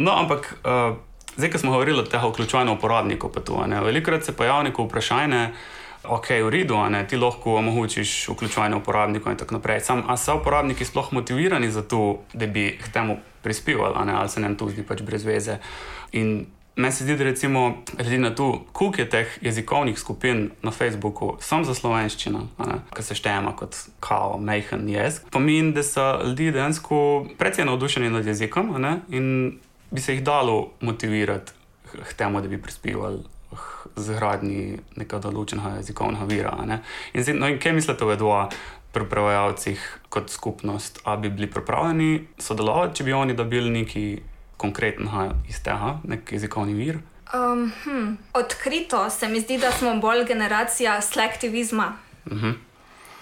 No, 0.00 0.16
ampak 0.16 0.56
uh, 0.64 0.96
zdaj, 1.36 1.50
ko 1.52 1.58
smo 1.58 1.70
govorili 1.76 2.00
o 2.00 2.08
teh 2.08 2.22
vključevanju 2.24 2.72
uporabnikov, 2.72 3.32
pa 3.32 3.40
tu, 3.40 3.60
a 3.60 3.66
ne, 3.68 3.80
velikokrat 3.84 4.24
se 4.24 4.32
pojavi 4.32 4.72
neko 4.72 4.88
vprašanje. 4.88 5.50
Ok, 6.00 6.30
v 6.30 6.48
redu, 6.48 6.78
ne, 6.88 7.04
ti 7.04 7.16
lahko 7.20 7.58
omogočiš 7.60 8.28
vključevanje 8.32 8.76
uporabnikov 8.80 9.32
in 9.32 9.38
tako 9.38 9.58
naprej. 9.58 9.80
Sam, 9.84 10.00
a 10.08 10.16
so 10.16 10.38
uporabniki 10.40 10.84
sploh 10.84 11.12
motivirani 11.12 11.68
za 11.70 11.82
to, 11.84 12.24
da 12.32 12.46
bi 12.48 12.78
k 12.80 12.88
temu 12.88 13.18
prispevali, 13.44 13.94
ali 14.08 14.28
se 14.28 14.40
nam 14.40 14.56
to 14.56 14.68
zdi 14.72 14.82
pač 14.82 15.02
brez 15.04 15.24
veze. 15.24 15.58
In 16.12 16.46
meni 16.80 16.92
se 16.92 17.04
zdi, 17.04 17.16
da 17.16 17.24
recimo, 17.24 17.82
glede 17.96 18.18
na 18.18 18.30
to, 18.34 18.64
koliko 18.72 19.00
je 19.00 19.08
teh 19.10 19.38
jezikovnih 19.42 19.98
skupin 19.98 20.50
na 20.62 20.70
Facebooku, 20.70 21.34
sem 21.40 21.64
za 21.64 21.74
slovenščino, 21.74 22.46
ki 22.96 23.02
se 23.04 23.14
štejemo 23.14 23.54
kot 23.56 23.76
kao, 24.00 24.38
mehen 24.38 24.88
jezik, 24.88 25.28
pomeni, 25.30 25.72
da 25.76 25.84
so 25.86 26.06
ljudje 26.24 26.52
dejansko 26.56 27.00
precej 27.38 27.68
navdušeni 27.68 28.10
nad 28.10 28.26
jezikom 28.26 28.72
in 29.08 29.58
bi 29.90 30.00
se 30.00 30.14
jih 30.14 30.24
dalo 30.24 30.70
motivirati 30.80 31.52
k 32.08 32.14
temu, 32.14 32.40
da 32.40 32.48
bi 32.48 32.62
prispevali 32.62 33.22
k 33.50 33.90
zgradnji 33.98 34.78
nekega 34.96 35.18
določenega 35.26 35.80
jezikovnega 35.80 36.24
vira. 36.30 36.52
ne. 36.66 36.82
In, 37.12 37.22
zdaj, 37.22 37.34
no, 37.34 37.48
in 37.50 37.58
kaj 37.58 37.74
mislite 37.74 38.06
o 38.06 38.16
dva 38.16 38.48
pri 38.94 39.06
prevajalcih 39.10 39.82
kot 40.08 40.30
skupnost? 40.30 41.00
A 41.04 41.16
bi 41.16 41.30
bili 41.30 41.50
pripravljeni 41.50 42.26
sodelovati, 42.38 43.00
če 43.00 43.04
bi 43.04 43.12
oni 43.12 43.34
dobili 43.34 43.70
nekaj 43.70 44.06
konkretnega 44.60 45.30
iz 45.48 45.62
tega, 45.64 45.96
nek 46.04 46.32
jezikovni 46.32 46.76
vir? 46.76 47.00
Um, 47.34 47.72
hm. 47.84 48.16
Odkrito 48.34 49.10
se 49.10 49.28
mi 49.28 49.40
zdi, 49.40 49.58
da 49.58 49.72
smo 49.72 49.94
bolj 50.02 50.24
generacija 50.28 51.00
selektivizma. 51.00 51.92
Uh 52.26 52.32
-huh. 52.32 52.54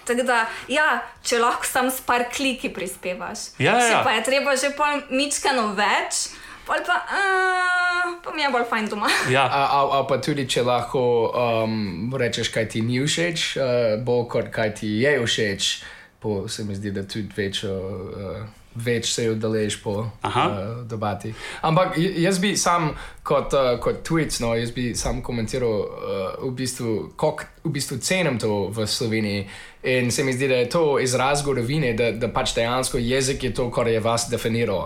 Tako 0.09 0.23
da, 0.23 0.45
ja, 0.67 1.01
če 1.23 1.37
lahko 1.39 1.65
sam 1.65 1.91
s 1.91 2.01
par 2.01 2.25
kliki 2.35 2.73
prispevaš. 2.73 3.39
Ja, 3.57 3.77
ja, 3.77 3.87
ja. 3.87 4.01
pa 4.03 4.11
je 4.11 4.23
treba 4.23 4.55
že 4.55 4.71
pol 4.77 5.01
mičkano 5.13 5.67
več, 5.77 6.33
pol 6.65 6.81
pa, 6.85 6.97
uh, 7.05 8.15
pa 8.23 8.33
mi 8.33 8.41
je 8.41 8.49
bolj 8.49 8.65
fajn 8.69 8.89
doma. 8.89 9.09
Ja, 9.29 9.45
A, 9.45 9.61
a, 9.65 9.99
a 9.99 10.03
pa 10.09 10.17
tudi, 10.17 10.47
če 10.49 10.63
lahko 10.65 11.01
um, 11.29 12.13
rečeš, 12.17 12.49
kaj 12.49 12.69
ti 12.69 12.81
ni 12.81 12.97
všeč, 13.05 13.57
uh, 13.57 14.03
bolj 14.03 14.27
kot 14.27 14.49
kaj 14.49 14.73
ti 14.81 14.87
je 14.87 15.19
všeč, 15.25 15.83
po, 16.19 16.47
se 16.47 16.63
mi 16.63 16.75
zdi, 16.75 16.91
da 16.91 17.03
tudi 17.03 17.29
večjo. 17.35 17.75
Uh, 17.77 18.58
Več 18.75 19.13
se 19.15 19.25
udelež 19.31 19.79
po 19.81 20.11
Aha. 20.21 20.43
uh, 20.45 20.87
debati. 20.87 21.33
Ampak 21.65 21.97
jaz 21.97 22.37
bi 22.39 22.53
sam 22.57 22.91
kot, 23.23 23.53
uh, 23.57 23.79
kot 23.81 24.03
tujec, 24.05 24.37
no, 24.39 24.53
jaz 24.55 24.71
bi 24.71 24.91
sam 24.95 25.23
komentiral, 25.25 25.73
uh, 25.73 26.43
v 26.45 26.51
bistvu, 26.55 26.93
kako 27.17 27.47
v 27.65 27.73
bistvu 27.73 27.97
cenim 27.97 28.37
to 28.39 28.69
v 28.69 28.85
Sloveniji. 28.87 29.47
In 29.89 30.11
se 30.11 30.23
mi 30.23 30.33
zdi, 30.33 30.47
da 30.47 30.61
je 30.61 30.69
to 30.69 30.99
izraz 30.99 31.41
zgodovine, 31.41 31.93
da, 31.93 32.11
da 32.11 32.29
pač 32.29 32.53
dejansko 32.55 33.01
jezik 33.01 33.43
je 33.43 33.53
to, 33.53 33.71
kar 33.71 33.87
je 33.87 33.99
vas 33.99 34.29
definiral. 34.29 34.85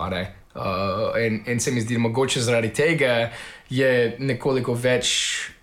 Uh, 0.54 1.18
in, 1.20 1.42
in 1.46 1.60
se 1.60 1.70
mi 1.70 1.80
zdi, 1.80 1.98
mogoče 1.98 2.40
zaradi 2.40 2.72
tega 2.72 3.30
je 3.70 4.16
nekoliko 4.18 4.74
več 4.74 5.08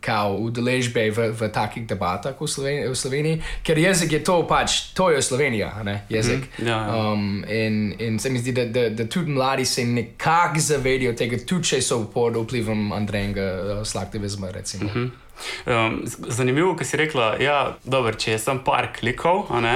kao 0.01 0.33
udeležbe 0.37 1.11
v, 1.11 1.27
v 1.31 1.49
takih 1.49 1.85
debatah 1.85 2.33
v 2.33 2.47
Sloveniji, 2.47 2.87
v 2.89 2.95
Sloveniji, 2.95 3.35
ker 3.61 3.77
jezik 3.77 4.11
je 4.11 4.23
to 4.23 4.39
pač, 4.43 4.93
to 4.93 5.09
je 5.09 5.21
Slovenija, 5.21 5.83
ne 5.83 6.05
jezik. 6.09 6.47
Mhm, 6.49 6.67
ja, 6.67 6.77
ja. 6.77 7.11
Um, 7.11 7.45
in, 7.45 7.93
in 7.99 8.19
se 8.19 8.29
mi 8.29 8.39
zdi, 8.39 8.51
da, 8.51 8.65
da, 8.65 8.89
da 8.89 9.05
tudi 9.05 9.31
mladi 9.31 9.65
se 9.65 9.85
nekako 9.85 10.59
zavedajo 10.59 11.13
tega, 11.13 11.37
tudi 11.45 11.63
če 11.65 11.81
so 11.81 11.99
pod 12.05 12.35
vplivom 12.35 12.91
Andreja 12.91 13.29
uh, 13.29 13.85
slaktivizma. 13.85 14.49
recimo. 14.51 14.89
Um, 14.89 16.01
z- 16.05 16.17
zanimivo, 16.29 16.75
ki 16.75 16.85
si 16.85 16.97
rekla, 16.97 17.35
ja, 17.37 17.59
dober, 17.83 18.15
če 18.15 18.31
je 18.31 18.39
samo 18.39 18.63
par 18.65 18.89
klikov, 18.93 19.45
a 19.49 19.61
ne, 19.61 19.75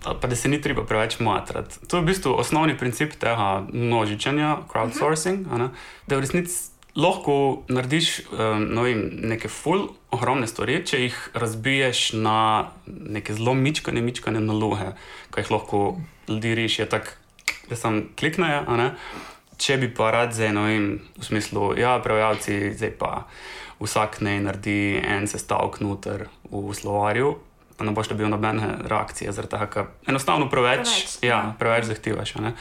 pa 0.00 0.26
da 0.26 0.36
se 0.36 0.48
ni 0.48 0.60
treba 0.60 0.82
preveč 0.82 1.18
matrati. 1.18 1.78
To 1.86 1.96
je 1.96 2.02
v 2.02 2.06
bistvu 2.06 2.34
osnovni 2.34 2.74
princip 2.78 3.14
tega 3.14 3.62
množičenja, 3.68 4.56
crowdsourcing, 4.66 5.46
a 5.46 5.58
ne, 5.58 5.70
da 6.06 6.16
v 6.16 6.26
resnici 6.26 6.58
lahko 6.96 7.62
narediš 7.68 8.20
um, 8.32 8.64
vem, 8.82 9.02
neke 9.30 9.48
full, 9.48 9.88
ogromne 10.10 10.46
stvari, 10.50 10.80
če 10.86 11.02
jih 11.04 11.18
razbiješ 11.38 12.12
na 12.18 12.70
neke 12.86 13.34
zelo 13.34 13.54
mičkane, 13.54 14.02
mičkane 14.02 14.40
naloge, 14.42 14.92
ki 15.30 15.44
jih 15.44 15.52
lahko 15.54 15.82
ljudje 16.28 16.54
rešijo 16.54 16.86
tako, 16.90 17.14
da 17.70 17.76
sam 17.76 18.02
kliknejo. 18.18 18.64
ne. 18.76 18.90
Če 19.60 19.76
bi 19.76 19.90
pa 19.94 20.08
rad 20.10 20.32
zdaj, 20.32 20.54
no 20.56 20.64
vem, 20.64 21.00
v 21.20 21.24
smislu, 21.24 21.74
ja, 21.78 21.98
prevajalci, 22.00 22.72
zdaj 22.74 22.94
pa 22.98 23.26
vsak 23.80 24.20
naj 24.24 24.40
naredi 24.40 25.00
en 25.04 25.28
sestavek 25.28 25.80
noter 25.84 26.26
v 26.50 26.74
slovarju, 26.74 27.34
pa 27.76 27.84
ne 27.84 27.92
boš 27.96 28.08
dobil 28.12 28.28
nobene 28.32 28.78
reakcije, 28.88 29.32
zaradi 29.32 29.52
tega, 29.56 29.66
ker 29.68 29.90
enostavno 30.08 30.48
preveč, 30.52 30.88
Preveč, 30.88 31.18
ja, 31.22 31.28
ja. 31.28 31.54
preveč 31.58 31.88
zahtevaš. 31.92 32.34
ne. 32.40 32.54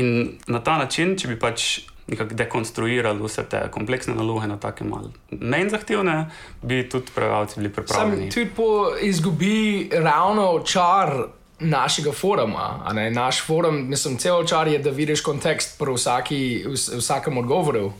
In 0.00 0.38
na 0.48 0.60
ta 0.64 0.78
način, 0.80 1.12
če 1.16 1.28
bi 1.28 1.38
pač 1.38 1.84
nekako 2.06 2.34
dekonstruirali 2.34 3.22
vse 3.22 3.44
te 3.50 3.60
kompleksne 3.70 4.14
naloge 4.14 4.46
na 4.46 4.56
take 4.60 4.84
malo 4.84 5.12
manj 5.30 5.68
zahtevne, 5.68 6.30
bi 6.62 6.88
tudi 6.88 7.12
prevajalci 7.14 7.60
bili 7.60 7.68
Sam 7.68 7.84
pripravljeni. 7.84 8.30
tudi 8.30 8.50
po 8.56 8.86
izgubi 9.00 9.90
ravno 9.92 10.62
čar 10.66 11.24
našega 11.60 12.12
foruma. 12.12 12.92
Naš 13.10 13.46
forum, 13.46 13.88
mislim, 13.88 14.16
cel 14.18 14.46
čar 14.46 14.68
je, 14.68 14.78
da 14.78 14.90
vidiš 14.90 15.20
kontekst 15.20 15.78
pri 15.78 15.92
vsaki, 15.92 16.64
vs, 16.68 16.88
vsakem 16.98 17.38
odgovoru. 17.38 17.92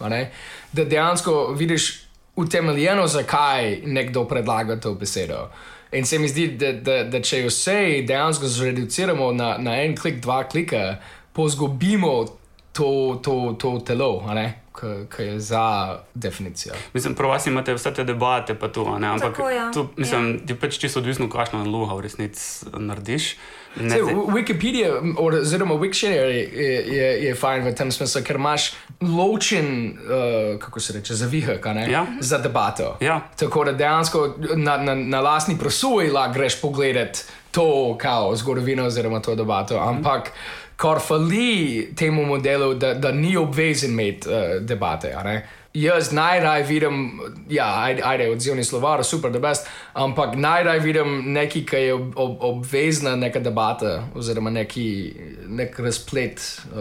Da 0.72 0.84
dejansko 0.84 1.52
vidiš 1.52 2.04
utemeljeno, 2.36 3.06
zakaj 3.06 3.80
nekdo 3.84 4.24
predlaga 4.24 4.80
to 4.80 4.94
besedo. 4.94 5.48
In 5.92 6.06
se 6.06 6.18
mi 6.18 6.28
zdi, 6.28 6.48
da, 6.48 6.72
da, 6.72 7.04
da 7.04 7.22
če 7.22 7.44
vse 7.46 8.02
dejansko 8.06 8.46
zreduciramo 8.46 9.32
na, 9.32 9.56
na 9.58 9.76
en 9.82 9.96
klik, 9.96 10.20
dva 10.20 10.42
klika, 10.48 10.96
pozgubimo 11.32 12.24
to, 12.74 12.88
to, 13.22 13.34
to 13.54 13.78
telo, 13.80 14.24
a 14.26 14.34
ne, 14.34 14.46
ki 15.08 15.22
je 15.22 15.40
za 15.40 15.64
definicijo. 16.14 16.74
Mislim, 16.92 17.14
prav 17.14 17.30
vas 17.30 17.46
imate 17.46 17.74
vse 17.74 17.92
te 17.92 18.04
debate, 18.04 18.54
pa 18.54 18.68
tu, 18.68 18.82
a 18.86 18.98
ne, 18.98 19.08
ampak 19.08 19.30
Tako, 19.32 19.50
ja. 19.50 19.70
tu, 19.72 19.88
mislim, 19.96 20.30
Ja. 20.32 20.40
je 20.48 20.56
pač 20.56 20.78
čisto 20.78 20.98
odvisno, 20.98 21.28
kakšno 21.28 21.60
nalogo 21.60 21.94
v 21.94 22.02
resnici 22.02 22.42
narediš. 22.72 23.36
Ne, 23.76 23.90
zdaj- 23.92 24.14
Wikipedia, 24.28 24.90
oziroma 25.18 25.74
Wiktionary 25.74 26.42
je, 26.52 26.74
je, 26.88 27.24
je 27.24 27.34
fajn 27.34 27.64
v 27.64 27.74
tem 27.74 27.90
smislu, 27.90 28.22
ker 28.22 28.36
imaš 28.36 28.72
ločen, 29.00 29.66
uh, 29.88 30.58
kako 30.58 30.80
se 30.80 30.92
reče, 30.92 31.14
zavihek 31.14 31.66
a 31.66 31.72
ne, 31.72 31.90
Ja. 31.90 32.06
za 32.20 32.38
debato. 32.38 32.96
Ja. 33.00 33.20
Tako 33.36 33.64
da 33.64 33.72
dejansko 33.74 34.26
na, 34.56 34.76
na, 34.78 34.94
na 34.96 35.20
lastni 35.20 35.58
prosuji 35.58 36.10
lahko 36.10 36.34
greš 36.34 36.60
pogledat 36.60 37.22
to 37.50 37.66
kao 37.98 38.36
zgodovino 38.36 38.84
oziroma 38.84 39.20
to 39.20 39.34
debato, 39.34 39.78
ampak 39.78 40.30
kar 40.76 41.00
fali 41.00 41.92
temu 41.96 42.24
modelu, 42.24 42.74
da, 42.74 42.94
da 42.94 43.12
ni 43.12 43.36
obvezen 43.36 43.90
imeti 43.90 44.28
uh, 44.28 44.62
debate. 44.62 45.14
Jaz 45.74 46.12
najraje 46.12 46.62
vidim, 46.64 47.20
ja, 47.50 47.82
ajde, 47.82 48.02
ajde 48.04 48.30
odzivni 48.30 48.64
slovar, 48.64 49.04
super, 49.04 49.30
da 49.30 49.38
best, 49.38 49.66
ampak 49.92 50.36
najraje 50.36 50.80
vidim 50.80 51.32
nekaj, 51.32 51.64
ki 51.66 51.76
je 51.76 51.94
ob, 51.94 52.12
ob, 52.16 52.36
obvezna 52.40 53.16
neka 53.16 53.40
debata, 53.40 54.04
oziroma 54.14 54.50
neki 54.50 55.14
nek 55.48 55.78
razplet, 55.78 56.38
uh, 56.70 56.78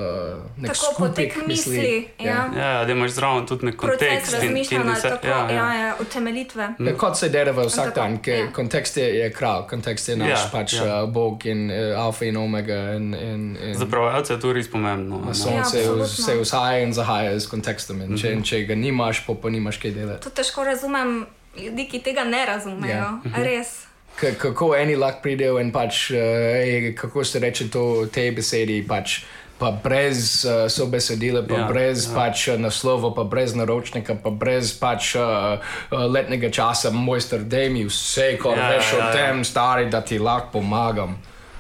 nek 0.58 0.71
Tako 0.73 0.93
potek 0.99 1.32
skupek 1.34 1.47
misli. 1.47 2.08
Ja. 2.19 2.49
Ja, 2.58 2.86
da 2.86 2.91
imaš 2.91 3.12
zraven 3.12 3.45
tudi 3.45 3.65
nek 3.65 3.77
Proces 3.82 3.99
kontekst. 3.99 4.34
in 4.34 4.39
razmišljanja, 4.41 4.91
vse- 4.91 5.10
tako, 5.10 5.27
ja, 5.27 5.38
ja. 5.49 5.56
ja, 5.56 5.73
ja, 5.86 5.95
utemeljitve. 6.01 6.69
Ja, 6.79 6.95
kot 6.97 7.17
se 7.17 7.29
dela 7.29 7.51
v 7.51 7.65
vsak 7.65 7.86
Tako, 7.86 7.95
dan, 7.95 8.17
ker 8.21 8.39
ja. 8.39 8.51
kontekst 8.53 8.97
je, 8.97 9.08
je 9.15 9.32
kralj, 9.34 9.65
kontekst 9.69 10.10
je 10.10 10.15
naš 10.17 10.29
Ja, 10.29 10.38
ja, 10.38 10.49
pač 10.51 10.73
ja. 10.73 10.86
ja. 10.86 11.03
uh, 11.03 11.10
Bog 11.10 11.45
in 11.45 11.65
uh, 11.71 11.97
alfa 11.99 12.25
in 12.25 12.38
omega. 12.38 12.93
In, 12.93 13.13
in, 13.13 13.58
in 13.58 13.73
Za 13.77 13.86
prevajalce 13.86 14.34
je 14.34 14.39
to 14.39 14.53
res 14.53 14.69
pomembno. 14.71 15.34
sonce 15.34 15.49
Ja, 15.49 15.53
ja, 15.56 15.89
absolutno. 15.89 16.06
se 16.08 16.38
vzhaja 16.38 16.79
in 16.79 16.93
zahaja 16.93 17.39
z 17.39 17.49
kontekstom. 17.49 18.01
In 18.01 18.17
če, 18.17 18.32
in 18.32 18.43
če 18.43 18.63
ga 18.65 18.75
nimaš, 18.84 19.24
pa, 19.28 19.36
pa 19.41 19.50
nimaš 19.50 19.80
kaj 19.82 19.96
delati. 19.96 20.24
To 20.26 20.30
težko 20.30 20.63
razumem 20.67 21.24
ljudi, 21.58 21.88
ki 21.91 22.04
tega 22.04 22.24
ne 22.28 22.46
razumejo. 22.46 23.10
Ja. 23.24 23.43
Res. 23.43 23.80
K 24.19 24.36
kako 24.38 24.76
eni 24.78 24.96
lahko 24.96 25.24
pridejo 25.24 25.58
in 25.62 25.72
pač, 25.74 26.10
uh, 26.13 26.19
ej, 26.60 26.91
kako 26.98 27.24
se 27.26 27.39
reče 27.41 27.69
to, 27.74 28.06
te 28.13 28.30
besedi, 28.32 28.84
pač. 28.88 29.24
Pa 29.58 29.69
brez 29.72 30.43
uh, 30.43 30.65
sobesedila, 30.67 31.43
pa 31.48 31.56
Ja, 31.56 31.60
ja, 31.62 31.67
brez 31.69 32.06
ja. 32.06 32.10
ja. 32.10 32.15
pač 32.17 32.48
uh, 32.52 32.60
naslova, 32.60 33.13
pa 33.15 33.24
brez 33.24 33.54
naročnika, 33.56 34.17
pa 34.24 34.30
brez 34.30 34.74
pač 34.78 35.13
uh, 35.15 35.62
uh, 35.62 36.06
letnega 36.10 36.50
časa, 36.52 36.91
mojster, 36.91 37.46
da 37.48 37.62
mi 37.72 37.86
vse, 37.88 38.34
kar 38.41 38.58
Ja, 38.58 38.65
ja, 38.65 38.72
veš 38.76 38.89
ja, 38.91 38.98
ja, 38.98 39.04
ja. 39.04 39.10
o 39.10 39.13
tem, 39.13 39.46
stari, 39.48 39.88
da 39.93 40.02
ti 40.02 40.19
lahko 40.19 40.58
pomagam. 40.58 41.15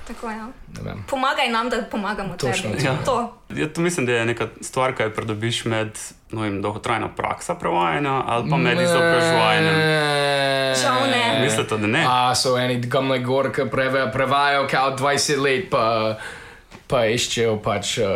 Tako, 0.07 0.29
ja. 0.29 0.49
Pomagaj 1.09 1.49
nam, 1.49 1.69
da 1.69 1.83
pomagamo 1.91 2.35
Točno 2.37 2.73
tebi. 2.73 2.85
Ja. 2.85 2.97
To. 3.05 3.37
Ja, 3.55 3.69
to 3.73 3.81
mislim, 3.81 4.05
da 4.05 4.11
je 4.11 4.25
neka 4.25 4.47
stvar, 4.61 4.95
ki 4.95 5.03
jo 5.03 5.13
pridobiš 5.15 5.65
med 5.65 5.97
no, 6.33 6.41
vem, 6.41 6.61
dolgotrajno 6.61 7.09
prakso 7.15 7.55
prevajanja 7.55 8.21
ali 8.27 8.49
pa 8.49 8.57
med 8.57 8.81
izobraževanjem. 8.81 9.75
Žal 10.81 11.09
ne. 11.09 11.39
Mislite, 11.41 11.77
da 11.77 11.87
ne? 11.87 12.05
A 12.09 12.35
so 12.35 12.57
eni 12.57 12.81
gamle 12.81 13.19
gor, 13.19 13.51
ki 13.53 13.69
prevajajo 13.69 14.67
kao 14.71 14.95
20 14.97 15.41
let, 15.43 15.69
pa, 15.69 16.15
pa 16.87 17.03
iščejo 17.09 17.55
pač 17.63 17.97
uh, 18.01 18.07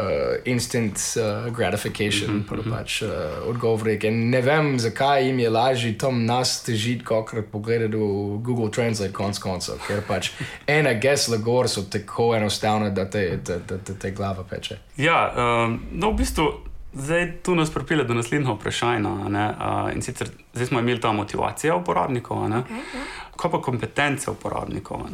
instant 0.49 1.01
uh, 1.17 1.47
gratification, 1.53 2.31
mm 2.31 2.45
-hmm. 2.49 2.69
pa 2.69 2.77
pač 2.77 3.01
uh, 3.01 3.09
odgovorek. 3.49 4.03
In 4.03 4.29
ne 4.29 4.41
vem, 4.41 4.79
zakaj 4.79 5.25
jim 5.25 5.39
je 5.39 5.49
lažje 5.49 5.97
tam 5.97 6.25
nas 6.25 6.63
težiti, 6.63 7.05
kot 7.05 7.31
pogledati 7.51 7.95
v 7.95 8.37
Google 8.41 8.71
Translate 8.71 9.13
konc 9.13 9.39
koncev, 9.39 9.75
ker 9.87 10.01
pač 10.07 10.31
ena 10.67 10.93
gesla 10.93 11.37
gor 11.37 11.69
so 11.69 11.81
tako 11.81 12.35
enostavne, 12.35 12.89
da 12.89 13.09
te, 13.09 13.39
da, 13.45 13.57
da, 13.57 13.77
da 13.77 13.93
te 13.93 14.11
glava 14.11 14.43
peče. 14.43 14.77
Ja, 14.97 15.33
um, 15.37 15.79
no, 15.91 16.11
v 16.11 16.15
bistvu 16.15 16.66
zdaj 16.93 17.31
tu 17.43 17.55
nas 17.55 17.69
pripelje 17.73 18.03
do 18.03 18.13
naslednjega 18.13 18.53
vprašanja. 18.53 19.09
Uh, 19.09 19.95
in 19.95 20.01
sicer 20.01 20.29
zdaj 20.53 20.67
smo 20.67 20.79
imeli 20.79 21.01
ta 21.01 21.11
motivacija 21.11 21.75
uporabnikov. 21.75 22.37
Okay, 22.37 22.79
ja. 22.95 23.05
Kaj 23.37 23.51
pa 23.51 23.61
kompetence 23.61 24.31
uporabnikov? 24.31 25.07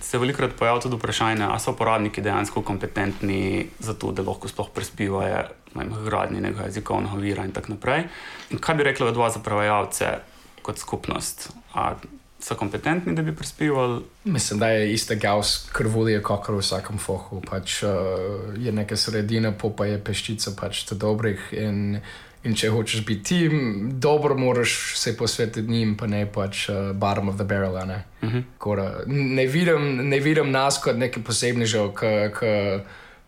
Se 0.00 0.18
velikokrat 0.18 0.56
pojavlja 0.58 0.82
tudi 0.82 0.96
vprašanje, 0.96 1.44
ali 1.44 1.60
so 1.60 1.72
uporabniki 1.72 2.22
dejansko 2.22 2.62
kompetentni 2.62 3.66
za 3.78 3.94
to, 3.94 4.12
da 4.12 4.22
lahko 4.22 4.48
sploh 4.48 4.70
prispevajo 4.74 5.44
h 5.76 6.04
gradnji 6.04 6.40
nekega 6.40 6.70
jezikovnega 6.70 7.16
vira 7.20 7.44
in 7.44 7.52
tako 7.52 7.74
naprej. 7.76 8.06
In 8.50 8.58
kaj 8.58 8.74
bi 8.74 8.84
rekla 8.84 9.10
dva 9.10 9.30
za 9.30 9.40
prevajalce 9.44 10.18
kot 10.62 10.78
skupnost? 10.78 11.50
A 11.74 11.94
so 12.46 12.54
kompetentni, 12.54 13.14
da 13.14 13.22
bi 13.22 13.34
prispevali? 13.36 14.02
Mislim, 14.24 14.60
da 14.60 14.68
je 14.68 14.92
ista 14.92 15.14
gaus 15.14 15.68
krvulija, 15.72 16.22
kot 16.22 16.48
v 16.48 16.60
vsakem 16.60 16.98
fohu. 16.98 17.40
Pač, 17.50 17.80
uh, 17.82 17.90
je 18.58 18.72
neka 18.72 18.96
sredina, 18.96 19.50
pa 19.76 19.86
je 19.86 19.98
peščica 19.98 20.54
pač 20.60 20.84
te 20.86 20.94
dobrih. 20.94 21.48
In, 21.58 21.98
in 22.46 22.54
če 22.54 22.70
hočeš 22.70 23.02
biti 23.06 23.24
tim, 23.24 23.90
dobro 24.00 24.36
moraš 24.38 24.94
se 24.94 25.16
posvetiti 25.16 25.66
njim, 25.66 25.96
pa 25.96 26.06
ne 26.06 26.22
pač 26.26 26.68
uh, 26.68 26.92
bottom 26.94 27.28
of 27.28 27.40
the 27.40 27.44
barrel. 27.44 27.74
Ne? 27.86 28.04
Uh 28.22 28.28
Mhm. 28.28 28.38
-huh. 28.60 29.06
ne, 29.06 29.46
vidim, 29.46 30.08
ne 30.08 30.20
vidim 30.20 30.50
nas 30.50 30.78
kot 30.82 30.96
neke 30.96 31.20
posebneže, 31.22 31.78
ki. 31.98 32.80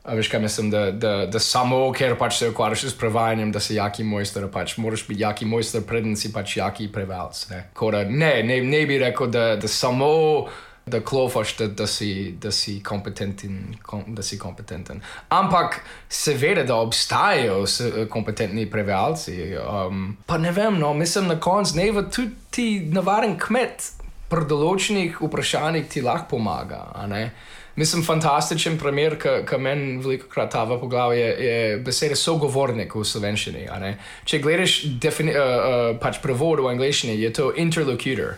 A 0.09 0.14
veš, 0.16 0.31
kaj 0.33 0.40
mislim, 0.40 0.71
da, 0.73 0.87
da, 0.90 1.11
da 1.29 1.40
samo 1.42 1.83
ker 1.92 2.14
pač 2.16 2.38
se 2.38 2.49
ukvarjaš 2.49 2.87
s 2.88 2.97
prevajanjem, 2.99 3.53
da 3.53 3.61
si 3.61 3.77
jaki 3.77 4.07
mojster, 4.09 4.47
pač 4.53 4.79
moraš 4.81 5.05
biti 5.09 5.21
jaki 5.21 5.44
mojster, 5.44 5.83
preden 5.85 6.16
si 6.16 6.33
pač 6.33 6.57
jaki 6.57 6.88
prevajalec. 6.92 7.42
Ne? 7.51 7.61
Tako 7.75 7.90
da 7.90 8.05
Ne, 8.09 8.42
ne, 8.42 8.62
ne 8.64 8.87
bi 8.87 8.99
rekel, 8.99 9.29
da, 9.31 9.44
da 9.61 9.68
samo 9.68 10.09
da 10.88 11.01
klofaš, 11.01 11.57
da, 11.57 11.66
da, 11.66 11.87
si, 11.87 12.35
da, 12.40 12.51
si 12.51 12.83
kompetenten, 12.83 13.75
kom, 13.83 14.05
da 14.07 14.23
si 14.23 14.38
kompetenten. 14.38 15.01
Ampak 15.29 15.81
seveda, 16.09 16.64
da 16.64 16.77
obstajajo 16.77 17.64
kompetentni 18.11 18.71
prevajalci. 18.71 19.57
Um, 19.57 20.16
pa 20.27 20.38
ne 20.38 20.53
vem, 20.53 20.79
no, 20.79 20.94
mislim 20.94 21.29
na 21.29 21.40
koncu 21.40 21.73
dneva 21.73 22.03
tudi 22.03 22.31
ti 22.51 22.68
navaden 22.92 23.37
kmet 23.38 23.92
pri 24.29 24.44
določenih 24.49 25.21
vprašanjih 25.21 25.88
ti 25.88 26.03
lahko 26.05 26.37
pomaga. 26.37 26.83
Mislim, 27.79 28.03
fantastičen 28.03 28.75
primer, 28.79 29.14
ki 29.23 29.59
meni 29.62 30.01
veliko 30.03 30.27
krat 30.33 30.51
tava 30.51 30.81
po 30.81 30.88
glavi, 30.91 31.21
je, 31.21 31.29
je 31.47 31.77
beseda 31.87 32.17
sogovornik 32.19 32.95
v 32.95 33.05
slovenščini. 33.07 33.67
Če 34.27 34.41
gledaš 34.43 34.81
defini, 34.99 35.31
uh, 35.31 35.38
uh, 35.38 35.91
pač 36.03 36.19
prevod 36.25 36.64
v 36.64 36.73
angleščini, 36.73 37.14
je 37.23 37.31
to 37.38 37.53
interlocutor. 37.55 38.35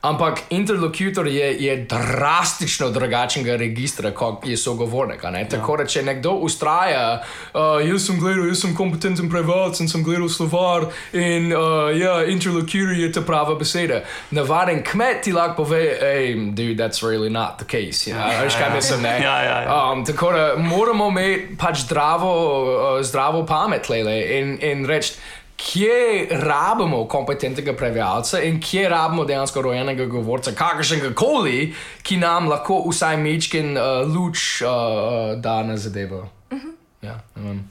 Ampak 0.00 0.42
interlokutor 0.50 1.26
je, 1.26 1.64
je 1.64 1.76
drastično 1.76 2.90
drugačnega 2.90 3.56
registra, 3.56 4.10
kot 4.10 4.46
je 4.46 4.56
sogovornik. 4.56 5.24
a 5.24 5.30
ne. 5.30 5.48
Tako 5.48 5.76
da, 5.76 5.86
če 5.86 6.02
nekdo 6.02 6.32
ustraja, 6.46 7.22
uh, 7.54 7.60
jaz 7.82 8.06
sem 8.06 8.20
gledal, 8.20 8.46
jaz 8.46 8.62
sem 8.62 8.76
kompetenten 8.78 9.30
prevajalec 9.30 9.80
in 9.80 9.90
sem 9.90 10.04
gledal 10.06 10.28
slovar 10.28 10.86
in 11.12 11.50
uh, 11.52 11.90
ja, 11.98 12.20
interlokutor 12.30 12.94
je 12.94 13.10
ta 13.12 13.22
prava 13.26 13.56
beseda. 13.58 14.04
Navaden 14.30 14.84
kmet 14.86 15.24
ti 15.26 15.32
lahko 15.34 15.64
pove, 15.64 15.82
hej, 16.00 16.34
dude, 16.54 16.78
that's 16.78 17.02
really 17.02 17.30
not 17.30 17.58
the 17.58 17.66
case. 17.66 18.06
Ja, 18.10 18.30
veš, 18.42 18.54
kaj 18.54 18.74
mislim, 18.74 19.02
ne? 19.02 19.16
Ja, 19.22 19.42
ja, 19.42 19.58
ja. 19.62 19.80
Um, 19.92 20.04
tako 20.06 20.30
da 20.32 20.54
moramo 20.56 21.08
imeti 21.08 21.56
pač 21.58 21.82
zdravo, 21.88 22.30
uh, 22.62 23.02
zdravo 23.02 23.42
pamet, 23.46 23.90
lele, 23.90 24.20
in, 24.38 24.58
in 24.62 24.86
reči, 24.86 25.18
kje 25.58 26.28
rabimo 26.30 27.02
kompetentnega 27.10 27.74
prevajalca 27.76 28.40
in 28.46 28.60
kje 28.62 28.88
rabimo 28.88 29.24
dejansko 29.24 29.62
rojenega 29.62 30.06
govorca, 30.06 30.52
kakršnega 30.54 31.10
koli, 31.18 31.72
ki 32.02 32.20
nam 32.22 32.46
lahko 32.48 32.84
vsaj 32.86 33.18
mečkin 33.18 33.74
uh, 33.76 34.06
luč 34.06 34.62
uh, 34.62 35.34
da 35.42 35.62
na 35.62 35.76
zadevo. 35.76 36.28
Uh 36.50 36.58
-huh. 36.58 36.72
ja, 37.02 37.20
ne 37.36 37.48
vem. 37.48 37.70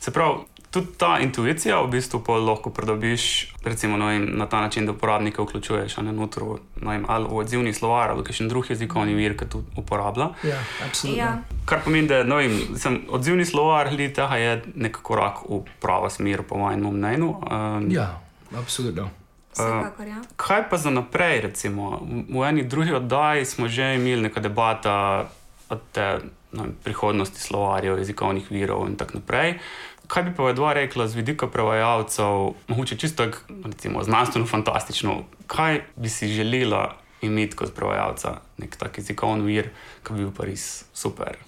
Se 0.00 0.10
pravi, 0.10 0.38
tudi 0.76 0.98
ta 1.00 1.16
intuicija 1.24 1.80
v 1.82 1.90
bistvu 1.96 2.20
pa 2.26 2.36
lahko 2.36 2.70
pridobiš 2.70 3.56
recimo, 3.66 3.96
no, 3.96 4.06
vem, 4.06 4.28
na 4.38 4.46
ta 4.46 4.60
način, 4.60 4.86
da 4.86 4.92
uporabnike 4.92 5.42
vključuješ 5.42 5.96
ne, 5.96 6.12
noter, 6.12 6.42
v, 6.42 6.58
no, 6.80 6.90
vem, 6.90 7.04
ali 7.08 7.28
v 7.28 7.36
odzivni 7.36 7.72
slovar 7.72 8.10
ali 8.10 8.24
kakšen 8.24 8.48
drug 8.48 8.70
jezikovni 8.70 9.14
vir, 9.14 9.36
ki 9.36 9.48
to 9.50 9.62
uporablja. 9.76 10.30
ja, 10.42 10.60
absolutno. 10.86 11.22
Ja. 11.22 11.38
Kar 11.64 11.82
pomeni, 11.84 12.08
da 12.08 12.22
no, 12.24 12.36
vem, 12.36 12.76
sem, 12.78 13.00
odzivni 13.08 13.44
slovar 13.44 13.90
tega 13.96 14.36
je 14.36 14.62
nek 14.74 15.00
korak 15.02 15.42
v 15.48 15.62
pravo 15.80 16.10
smer, 16.10 16.42
po 16.42 16.58
mojem 16.58 16.86
mnenju. 16.86 17.30
Um, 17.50 17.90
ja, 17.90 18.20
absolutno. 18.56 19.10
Vsekakor, 19.56 20.06
ja. 20.06 20.20
Kaj 20.36 20.68
pa 20.70 20.76
za 20.76 20.90
naprej? 20.90 21.40
Recimo? 21.40 22.00
V, 22.28 22.44
eni 22.44 22.62
drugi 22.62 22.92
oddaji 22.92 23.44
smo 23.44 23.68
že 23.68 23.94
imeli 23.96 24.28
neka 24.28 24.40
debata 24.40 25.26
o 25.68 25.76
te 25.92 26.18
no, 26.52 26.66
prihodnosti 26.84 27.40
slovarjev, 27.40 27.98
jezikovnih 27.98 28.50
virov 28.50 28.86
in 28.88 28.96
tako 28.96 29.18
naprej. 29.18 29.58
Kaj 30.06 30.22
bi 30.22 30.34
pa 30.36 30.46
vedva 30.46 30.72
rekla 30.72 31.08
z 31.08 31.18
vidika 31.18 31.46
prevajalcev, 31.50 32.54
mogoče 32.68 32.96
čisto 32.96 33.26
recimo, 33.64 34.04
znanstveno 34.04 34.46
fantastično, 34.46 35.24
kaj 35.46 35.82
bi 35.96 36.08
si 36.08 36.28
želela 36.28 36.96
imeti 37.22 37.56
kot 37.56 37.74
prevajalca, 37.74 38.40
nek 38.58 38.76
tak 38.76 38.98
jezikovni 38.98 39.46
vir, 39.46 39.70
ki 40.04 40.14
bi 40.14 40.24
bil 40.26 40.32
pa 40.36 40.46
res 40.46 40.84
super. 40.94 41.38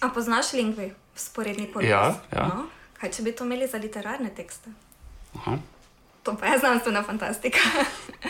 A 0.00 0.10
poznaš 0.12 0.52
lingvi, 0.52 0.90
sporedni 1.16 1.70
podpis? 1.72 1.90
Ja, 1.90 2.14
ja. 2.32 2.50
No? 2.52 2.66
Kaj 3.00 3.16
če 3.16 3.22
bi 3.22 3.32
to 3.36 3.44
imeli 3.44 3.68
za 3.68 3.80
literarne 3.80 4.30
tekste? 4.34 4.72
Aha. 5.36 5.58
To 6.26 6.34
pa 6.34 6.46
je 6.46 6.58
znanstvena 6.58 7.02
fantastika. 7.02 7.58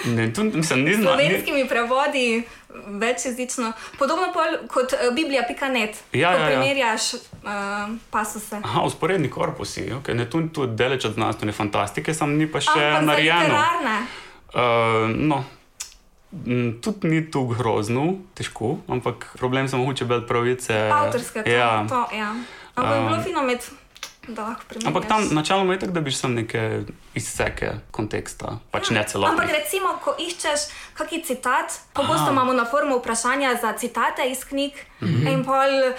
Ne, 0.04 0.32
tu, 0.32 0.44
mislim, 0.44 0.84
ni 0.84 0.94
S 0.94 0.96
zna, 0.96 1.16
ni, 1.16 1.24
slovenskimi 1.24 1.68
prevodi, 1.68 2.42
večjezično. 2.86 3.72
Podobno 3.98 4.26
kot 4.68 4.92
eh, 4.92 5.10
Biblija.net. 5.12 5.96
Ja, 6.12 6.32
ko 6.32 6.42
ja, 6.42 6.50
ja. 6.50 6.98
Uh, 7.46 7.52
pasuse. 8.10 8.58
Aha, 8.58 8.82
usporedni 8.82 9.30
korpusi, 9.30 9.86
okay. 9.92 10.14
ne 10.14 10.26
tu, 10.26 10.42
tu 10.48 10.66
deleč 10.66 11.04
od 11.04 11.14
znanstvene 11.14 11.52
fantastike, 11.52 12.10
sam 12.10 12.34
ni 12.34 12.46
pa 12.46 12.58
še 12.60 12.74
Ampak 12.74 12.92
za 12.92 13.06
narejeno. 13.06 13.46
literarne. 13.46 13.96
Uh, 14.48 14.60
no. 15.22 15.44
mm, 16.32 16.80
Tudi 16.80 17.08
ni 17.08 17.22
tu 17.24 17.46
grozno, 17.46 18.06
težko, 18.34 18.78
ampak 18.88 19.30
problem 19.34 19.68
so 19.68 19.78
mogoče 19.78 20.04
bolj 20.04 20.26
pravice. 20.26 20.74
Avtorske, 20.90 21.42
to, 21.42 21.50
ja. 21.50 21.86
to, 21.88 22.04
ja. 22.12 22.34
Ampak 22.74 22.92
bi 22.92 23.02
bilo 23.02 23.16
Um, 23.16 23.24
fino 23.24 23.40
imeti, 23.40 23.66
da 24.28 24.42
lahko 24.44 24.62
primerjaš. 24.68 24.86
Ampak 24.86 25.04
tam 25.06 25.28
načeloma 25.30 25.72
je 25.72 25.78
tako, 25.78 25.92
da 25.92 26.00
biš 26.00 26.16
sam 26.16 26.34
neke 26.34 26.82
izseke 27.14 27.70
konteksta, 27.90 28.58
pač 28.70 28.90
ne 28.90 29.04
celotno. 29.04 29.32
Ampak 29.32 29.48
recimo, 29.54 29.94
ko 29.98 30.12
iščeš 30.18 30.60
kakšen 30.94 31.22
citat, 31.24 31.72
pogosto 31.94 32.30
imamo 32.30 32.52
na 32.52 32.64
forumu 32.64 32.98
vprašanja 32.98 33.54
za 33.56 33.72
citate 33.74 34.26
iz 34.26 34.44
knjig 34.44 34.72
Mhm. 35.00 35.26
in 35.26 35.44
pol. 35.44 35.94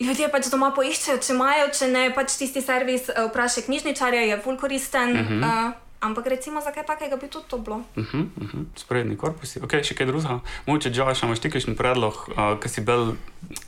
Ljudje 0.00 0.28
pač 0.28 0.46
doma 0.46 0.70
poiščejo, 0.70 1.18
če 1.18 1.32
imajo, 1.32 1.68
če 1.70 1.88
ne, 1.88 2.10
pač 2.10 2.36
tisti 2.38 2.62
servis 2.62 3.08
uh, 3.08 3.26
vpraša 3.28 3.60
knjižničarja, 3.62 4.20
je 4.22 4.40
ful 4.40 4.56
koristen. 4.56 5.10
Uh 5.10 5.20
Mhm. 5.20 5.42
-huh. 5.42 5.68
uh, 5.68 5.72
ampak 6.00 6.26
recimo 6.26 6.60
za 6.60 6.70
kaj 6.70 6.86
takega 6.86 7.16
bi 7.16 7.28
tudi 7.28 7.44
to 7.48 7.58
bilo. 7.58 7.76
Uh 7.96 8.04
-huh, 8.04 8.26
uh 8.36 8.42
-huh. 8.44 8.64
Sporedni 8.76 9.16
korpusi. 9.16 9.60
Ok, 9.60 9.82
še 9.82 9.94
kaj 9.94 10.06
drugega. 10.06 10.40
Mogoče, 10.66 10.90
Josh, 10.90 11.22
imaš 11.22 11.38
ti 11.38 11.50
kakšen 11.50 11.74
predlog, 11.76 12.14
uh, 12.28 12.60
ki 12.60 12.68
si 12.68 12.80
bil 12.80 13.12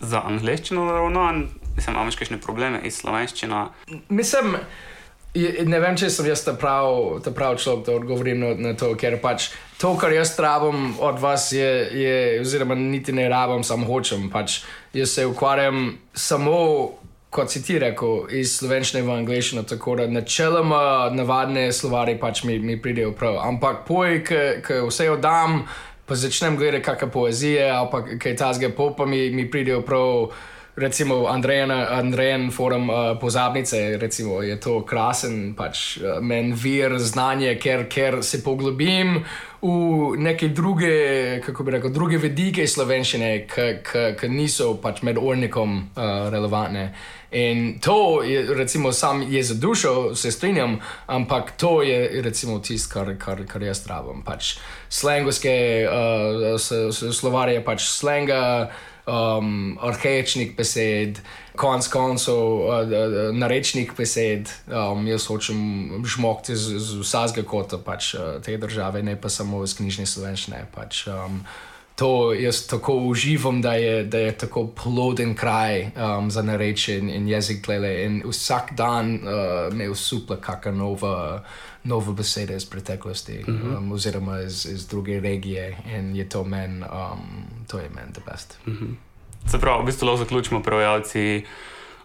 za 0.01 0.23
angliščino 0.23 0.85
naravnan, 0.85 1.49
mislim, 1.77 1.97
imaš 1.97 2.17
kakšne 2.17 2.39
probleme 2.39 2.81
iz 2.85 2.95
slovenščine. 2.97 3.67
Mislim, 4.09 4.47
je- 4.47 4.61
ne 5.35 5.79
vem, 5.81 5.97
če 5.97 6.11
sem 6.11 6.27
jaz 6.27 6.43
ta 6.43 6.55
prav, 6.59 7.21
ta 7.25 7.31
prav 7.35 7.59
človek, 7.61 7.85
da 7.87 7.95
odgovorim 7.95 8.41
na, 8.41 8.55
na 8.59 8.73
to, 8.79 8.93
ker 8.99 9.21
pač 9.23 9.51
to, 9.79 9.93
kar 10.01 10.13
jaz 10.13 10.35
rabim 10.39 10.97
od 10.99 11.21
vas, 11.23 11.53
je, 11.55 11.69
je 11.95 12.17
oziroma 12.41 12.75
niti 12.75 13.13
ne 13.13 13.29
rabim, 13.31 13.63
samo 13.65 13.87
hočem. 13.87 14.29
Pač 14.31 14.63
jaz 14.95 15.15
se 15.15 15.27
ukvarjam 15.27 15.99
samo. 16.15 16.57
Kot 17.31 17.47
si 17.47 17.61
ti 17.63 17.77
rekel, 17.79 18.25
iz 18.35 18.57
slovenščine 18.57 19.05
v 19.07 19.13
angliščino, 19.21 19.63
tako 19.63 19.93
da 20.01 20.09
načeloma 20.11 21.13
navadne 21.15 21.69
slovari 21.71 22.17
pač 22.19 22.41
mi, 22.43 22.57
mi 22.59 22.75
pridejo 22.83 23.13
prav. 23.15 23.37
Ampak 23.47 23.85
poj, 23.87 24.17
ki 24.27 24.79
vse 24.89 25.07
oddam, 25.13 25.61
pa 26.11 26.19
začnem 26.19 26.59
gledati 26.59 26.83
kakšne 26.83 27.07
poezije 27.15 27.69
ali 27.71 28.19
kaj 28.19 28.35
tasga, 28.35 28.73
pa 28.75 29.07
mi, 29.07 29.29
mi 29.31 29.47
pridejo 29.47 29.85
prav 29.87 30.35
recimo 30.77 31.27
Andrejen 31.27 32.51
forum 32.51 32.91
uh, 32.91 32.97
pozabnice, 33.21 33.97
recimo, 33.99 34.43
je 34.43 34.61
to 34.61 34.81
krasen 34.87 35.55
pač, 35.55 35.99
uh, 35.99 36.19
men 36.23 36.55
vir 36.55 36.99
znanja, 36.99 37.55
ker, 37.59 37.87
ker 37.89 38.23
se 38.23 38.43
poglobim 38.45 39.25
v 39.61 40.17
neke 40.17 40.49
druge, 40.49 41.41
kako 41.45 41.65
bi 41.65 41.73
rekel, 41.75 41.93
druge 41.93 42.19
vedike 42.19 42.65
slovenščine, 42.67 43.31
ki 44.17 44.29
niso 44.33 44.73
pač 44.81 45.03
med 45.05 45.21
urnikom 45.21 45.75
uh, 45.77 46.31
relevantne. 46.33 46.87
In 47.37 47.77
to 47.79 48.23
je, 48.27 48.55
recimo, 48.57 48.93
sam 48.93 49.23
je 49.23 49.43
za 49.43 49.55
dušo, 49.55 50.15
se 50.15 50.33
strinjam, 50.33 50.81
ampak 51.07 51.53
to 51.61 51.83
je, 51.83 52.23
recimo, 52.23 52.59
tisto, 52.59 52.95
kar, 52.95 53.13
kar, 53.21 53.45
kar 53.47 53.63
jaz 53.63 53.85
rabim. 53.87 54.25
Pač 54.25 54.57
slengovske 54.89 55.53
uh, 55.85 56.57
slovarje, 57.13 57.61
pač 57.65 57.85
slenga 57.85 58.41
um, 59.11 59.79
arhaičnih 59.83 60.55
besed, 60.57 61.19
konc 61.59 61.89
koncev 61.93 62.37
uh, 62.37 62.93
narečnih 63.35 63.93
besed. 63.99 64.53
Um, 64.71 65.07
jaz 65.11 65.27
hočem 65.31 66.05
žmogti 66.07 66.57
z, 66.57 66.79
z 66.79 67.01
vsega 67.03 67.45
kota 67.47 67.81
pač, 67.83 68.15
uh, 68.15 68.39
te 68.45 68.57
države, 68.57 69.03
ne 69.03 69.17
pa 69.21 69.29
samo 69.29 69.65
iz 69.67 69.75
knjižne 69.77 70.07
slovenščine. 70.07 70.65
Pač, 70.75 71.07
um, 71.11 71.43
To 72.01 72.33
jaz 72.33 72.67
tako 72.67 72.95
uživam, 72.97 73.63
da 73.63 73.75
je, 73.75 74.05
da 74.05 74.19
je 74.19 74.39
tako 74.39 74.67
ploden 74.67 75.35
kraj 75.35 75.83
um, 75.83 76.31
za 76.31 76.43
nareče 76.43 76.99
in, 76.99 77.11
in 77.11 77.29
jezik 77.29 77.67
glede. 77.67 78.05
In 78.05 78.23
vsak 78.25 78.73
dan 78.77 79.15
uh, 79.15 79.75
me 79.77 79.91
usupla 79.91 80.37
kakšna 80.41 80.73
nova, 80.73 81.43
nova 81.85 82.13
beseda 82.13 82.57
iz 82.57 82.65
preteklosti, 82.65 83.45
mm 83.49 83.53
-hmm. 83.53 83.77
um, 83.79 83.93
oziroma 83.93 84.41
iz, 84.41 84.67
iz 84.67 84.87
druge 84.87 85.21
regije. 85.21 85.77
In 85.97 86.17
je 86.17 86.29
to 86.29 86.45
meni, 86.45 86.81
um, 86.81 87.21
to 87.71 87.79
je 87.79 87.89
meni 87.95 88.13
the 88.13 88.23
best. 88.31 88.59
Mm 88.67 88.73
-hmm. 88.73 88.95
Se 89.51 89.59
pravi, 89.59 89.83
v 89.83 89.87
bistvu 89.87 90.07
lahko 90.07 90.25
zaključimo, 90.25 90.63
prevajalci 90.63 91.45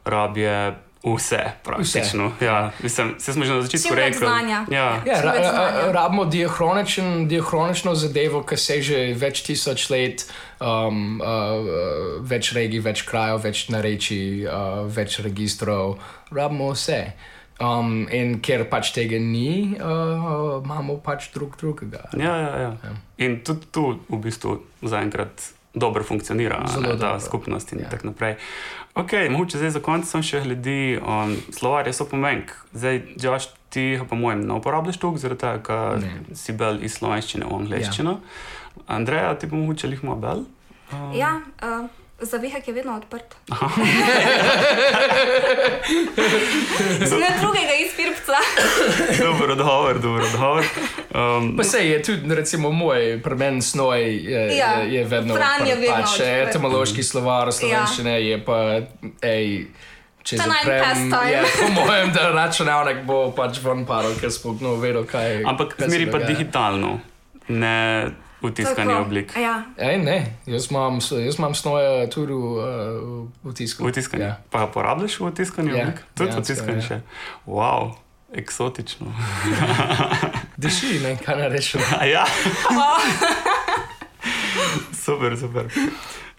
rabijo 0.05 0.73
vse, 1.13 1.39
praktično. 1.63 2.31
Vse. 2.35 2.45
Ja, 2.45 2.71
mislim, 2.83 3.15
se 3.19 3.33
smo 3.33 3.45
že 3.45 3.53
na 3.53 3.61
začetku 3.61 3.95
rekli. 3.95 4.17
znanja. 4.17 4.65
Ja. 4.71 5.01
Ja, 5.05 5.21
ra, 5.21 5.91
rabimo 5.91 6.25
diahroničen, 6.25 7.27
diahronično 7.27 7.95
zadevo, 7.95 8.43
ki 8.43 8.57
seže 8.57 9.13
več 9.13 9.43
tisoč 9.45 9.89
let, 9.89 10.25
um, 10.59 11.21
uh, 11.21 11.27
uh, 11.27 11.67
več 12.21 12.51
regij, 12.53 12.79
več 12.79 13.05
krajev, 13.05 13.43
več 13.43 13.69
narečij, 13.69 14.47
uh, 14.47 14.89
več 14.89 15.19
registrov. 15.19 15.99
Rabimo 16.31 16.71
vse. 16.73 17.13
Um, 17.55 18.03
in 18.11 18.41
ker 18.43 18.65
pač 18.67 18.89
tega 18.91 19.15
ni, 19.15 19.77
uh, 19.79 20.59
imamo 20.59 20.97
pač 21.03 21.29
drug 21.31 21.55
drugega. 21.55 22.09
Ja, 22.19 22.33
ja, 22.35 22.55
ja. 22.59 22.71
ja. 22.83 22.95
In 23.23 23.39
tudi 23.47 23.69
tu 23.71 23.93
v 24.09 24.19
bistvu 24.19 24.57
zaenkrat 24.83 25.53
dobro 25.75 26.03
funkcionira 26.03 26.65
Zelo 26.67 26.81
ne, 26.81 26.99
ta 26.99 27.15
dobro. 27.15 27.19
skupnost 27.19 27.71
in 27.71 27.79
Ja. 27.79 27.85
ja. 27.85 27.89
tako 27.89 28.07
naprej. 28.07 28.35
Ok, 28.95 29.11
mogoče 29.29 29.57
zdaj 29.57 29.69
za 29.69 29.79
konec 29.79 30.07
sem 30.07 30.23
še 30.23 30.39
glede 30.43 30.99
um, 30.99 31.35
slovarja 31.51 31.93
so 31.93 32.07
pomenk. 32.07 32.51
Zdaj, 32.71 33.01
Josh, 33.19 33.51
ti 33.69 33.99
po 34.09 34.15
mojem 34.15 34.45
ne 34.47 34.55
uporabljaš 34.55 34.99
tukaj, 34.99 35.23
zaradi 35.23 35.43
tega, 35.43 35.59
ker 35.63 36.35
si 36.35 36.55
bel 36.55 36.79
iz 36.83 36.95
slovenščine 36.99 37.47
v 37.47 37.59
angliščino. 37.59 38.19
Ja. 38.19 38.85
Andreja, 38.99 39.33
ti 39.39 39.47
pa 39.51 39.55
mogoče 39.55 39.91
jih 39.91 40.03
ima 40.03 40.15
bel? 40.15 40.45
Ja, 41.15 41.39
uh, 41.63 41.87
zavihek 42.19 42.67
je 42.67 42.73
vedno 42.73 42.95
odprt. 42.95 43.35
Ne 47.11 47.29
drugega 47.41 47.73
izpirpca. 47.85 48.33
Dobro, 49.23 49.53
odgovor, 49.53 49.99
dobro, 49.99 50.25
odgovor. 50.25 50.63
Um, 51.37 51.57
Pa 51.57 51.63
se 51.63 51.89
je 51.89 52.03
tudi, 52.03 52.35
recimo, 52.35 52.71
moj 52.71 53.19
premen 53.23 53.61
snoj 53.61 54.01
je, 54.01 54.57
Ja, 54.57 54.71
je, 54.71 54.93
je 54.93 55.03
vedno 55.03 55.35
Fran 55.35 55.67
je 55.67 55.73
odprt. 55.73 55.79
vedno 55.81 55.95
pač, 55.95 56.09
odprt. 56.11 56.49
etimološki 56.49 57.03
slovar 57.03 57.51
slovenščine 57.53 58.25
je 58.25 58.45
pa, 58.45 58.57
ej, 59.21 59.67
če 60.23 60.37
zaprem, 60.37 60.83
pastime. 60.83 61.31
je 61.31 61.41
po 61.61 61.69
mojem, 61.71 62.11
da 62.11 62.29
računalnik 62.31 63.03
bo 63.03 63.31
pač 63.31 63.59
ven 63.59 63.85
paril, 63.85 64.15
ker 64.19 64.31
smo 64.31 64.57
no 64.61 64.75
vedel, 64.75 65.05
kaj 65.05 65.43
ampak 65.45 65.75
kaj 65.75 65.85
se 65.85 65.91
zmeri 65.91 66.11
pa 66.11 66.17
digitalno, 66.19 66.99
ne 67.47 67.75
v 68.45 68.53
tiskani 68.53 68.93
Tako, 68.93 69.01
oblik. 69.01 69.35
Ja. 69.35 69.63
Ej, 69.77 69.97
ne, 69.97 70.25
jaz 70.45 70.71
imam, 70.71 70.99
jaz 71.01 71.39
imam 71.39 71.55
snoje 71.55 72.09
tudi 72.09 72.33
v, 72.33 72.37
uh, 72.37 73.27
v 73.43 73.53
tisku. 73.53 73.83
V 73.83 73.91
tiskanju. 73.91 74.23
Ja. 74.23 74.37
Pa 74.49 74.59
ga 74.59 74.67
porabljaš 74.67 75.19
v 75.19 75.31
tiskanju 75.33 75.75
Ja, 75.75 75.81
oblik? 75.83 75.95
Tudi 76.13 76.29
v 76.29 76.33
dejansko, 76.33 76.53
tiskanju 76.53 76.79
ja. 76.79 76.87
še. 76.87 77.01
Wow, 77.45 77.91
eksotično. 78.33 79.07
Diši, 80.61 80.99
ne, 81.03 81.17
kaj 81.17 81.35
narediš. 81.35 81.75
A 81.99 82.05
ja. 82.15 82.25
super, 85.05 85.37
super. 85.37 85.65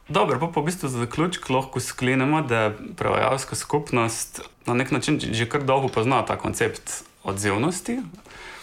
Dobro, 0.09 0.39
pa, 0.39 0.61
v 0.61 0.65
bistvu 0.65 0.89
za 0.89 0.99
zaključek 0.99 1.51
lahko 1.51 1.81
sklenemo, 1.81 2.43
da 2.43 2.73
prevajalska 2.97 3.57
skupnost 3.57 4.41
na 4.67 4.75
nek 4.75 4.91
način 4.91 5.21
že 5.21 5.49
kar 5.49 5.63
dolgo 5.63 5.89
pozna 5.89 6.27
ta 6.27 6.39
koncept 6.39 7.03
odzivnosti. 7.25 8.03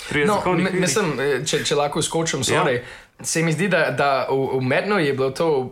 Pri 0.10 0.26
No, 0.26 0.42
virih. 0.46 0.80
mislim, 0.80 1.20
eh, 1.20 1.46
če, 1.46 1.64
če 1.64 1.76
lahko 1.76 2.02
skočim, 2.02 2.42
Ja. 2.48 2.64
Se 3.24 3.44
mi 3.44 3.52
zdi, 3.52 3.68
da, 3.68 3.92
da 3.92 4.28
umetno 4.32 5.00
je 5.00 5.14
bilo 5.14 5.32
to 5.32 5.70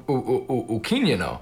ukinjeno. 0.67 1.39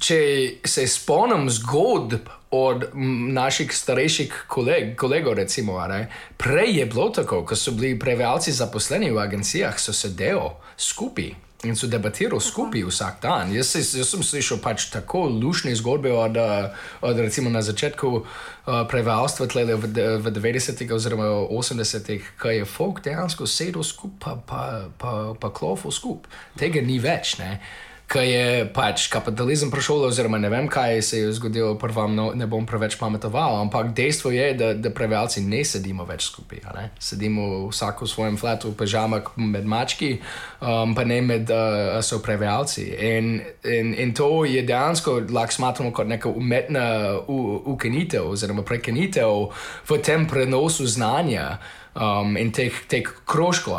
Če 0.00 0.18
se 0.66 0.86
spomnim 0.90 1.46
zgodb 1.50 2.28
od 2.50 2.88
naših 3.34 3.72
starejših 3.74 4.44
koleg, 4.48 4.96
kolegov, 4.98 5.34
recimo, 5.38 5.78
ne, 5.86 6.08
prej 6.36 6.78
je 6.78 6.86
bilo 6.86 7.08
tako, 7.14 7.44
ko 7.46 7.56
so 7.56 7.74
bili 7.74 7.98
prevajalci 7.98 8.52
zaposleni 8.52 9.10
v 9.10 9.22
agencijah, 9.22 9.78
so 9.78 9.92
sedeli 9.92 10.50
skupaj. 10.76 11.43
In 11.64 11.76
so 11.76 11.88
debatirali 11.88 12.40
skupaj 12.40 12.84
vsak 12.84 13.22
dan. 13.22 13.52
Jaz, 13.54 13.70
se, 13.72 13.80
jaz 13.98 14.10
sem 14.12 14.22
slišal 14.22 14.60
pač 14.62 14.88
tako 14.92 15.24
lušne 15.32 15.72
zgodbe 15.76 16.12
od, 16.12 16.36
od 17.00 17.18
recimo 17.18 17.50
na 17.50 17.62
začetku 17.64 18.10
uh, 18.14 18.24
prevajalstva 18.90 19.46
tle 19.48 19.64
v, 19.72 19.88
v 20.20 20.34
90-ih 20.34 20.92
oziroma 20.92 21.30
80-ih, 21.48 22.34
ko 22.40 22.52
je 22.52 22.68
folk 22.68 23.00
dejansko 23.04 23.48
sedel 23.48 23.82
skupaj, 23.82 24.20
pa, 24.20 24.36
pa, 24.46 24.62
pa, 24.98 25.12
pa 25.40 25.52
klofil 25.56 25.94
skupaj. 25.94 26.30
Tega 26.60 26.84
ni 26.84 27.00
več, 27.00 27.38
ne. 27.40 27.58
Ko 28.14 28.22
je 28.22 28.70
pač 28.70 29.08
kapitalizem 29.10 29.72
prišel, 29.74 30.04
oziroma 30.06 30.38
ne 30.38 30.46
vem, 30.46 30.68
kaj 30.70 31.00
se 31.02 31.18
je 31.18 31.32
zgodilo, 31.34 31.72
prvam, 31.74 32.14
no, 32.14 32.28
ne 32.30 32.46
bom 32.46 32.62
preveč 32.62 32.94
pametoval, 32.94 33.56
ampak 33.58 33.90
dejstvo 33.90 34.30
je, 34.30 34.44
da, 34.54 34.68
da 34.78 34.92
prevajalci 34.94 35.42
ne 35.42 35.64
sedimo 35.66 36.06
več 36.06 36.28
skupaj. 36.28 36.60
Ne? 36.76 36.84
Sedimo 37.02 37.66
vsak 37.72 38.04
v 38.04 38.10
svojem 38.12 38.36
flatu, 38.38 38.70
v 38.70 38.78
pižamah 38.78 39.34
med 39.42 39.66
mački, 39.66 40.12
um, 40.62 40.94
pa 40.94 41.02
ne 41.02 41.18
med 41.26 41.50
uh, 41.50 41.98
so 42.06 42.20
prevajalci. 42.22 42.86
In, 42.94 43.40
in, 43.66 43.90
in 43.98 44.14
to 44.14 44.44
je 44.46 44.62
dejansko 44.62 45.16
lahko 45.34 45.58
smatramo 45.58 45.90
kot 45.90 46.06
neka 46.06 46.30
umetna 46.30 46.84
ukinitev 47.26 48.30
oziroma 48.30 48.62
prekinitev 48.62 49.48
v 49.90 49.98
tem 49.98 50.28
prenosu 50.30 50.86
znanja 50.86 51.56
um, 51.98 52.38
in 52.38 52.54
teh, 52.54 52.78
teh 52.86 53.10
krožkov. 53.26 53.74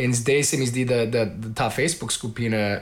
In 0.00 0.16
zdaj 0.16 0.42
se 0.44 0.56
mi 0.56 0.66
zdi, 0.66 0.86
da, 0.88 1.04
da, 1.04 1.26
da 1.28 1.52
ta 1.52 1.68
Facebook 1.68 2.12
skupina 2.16 2.80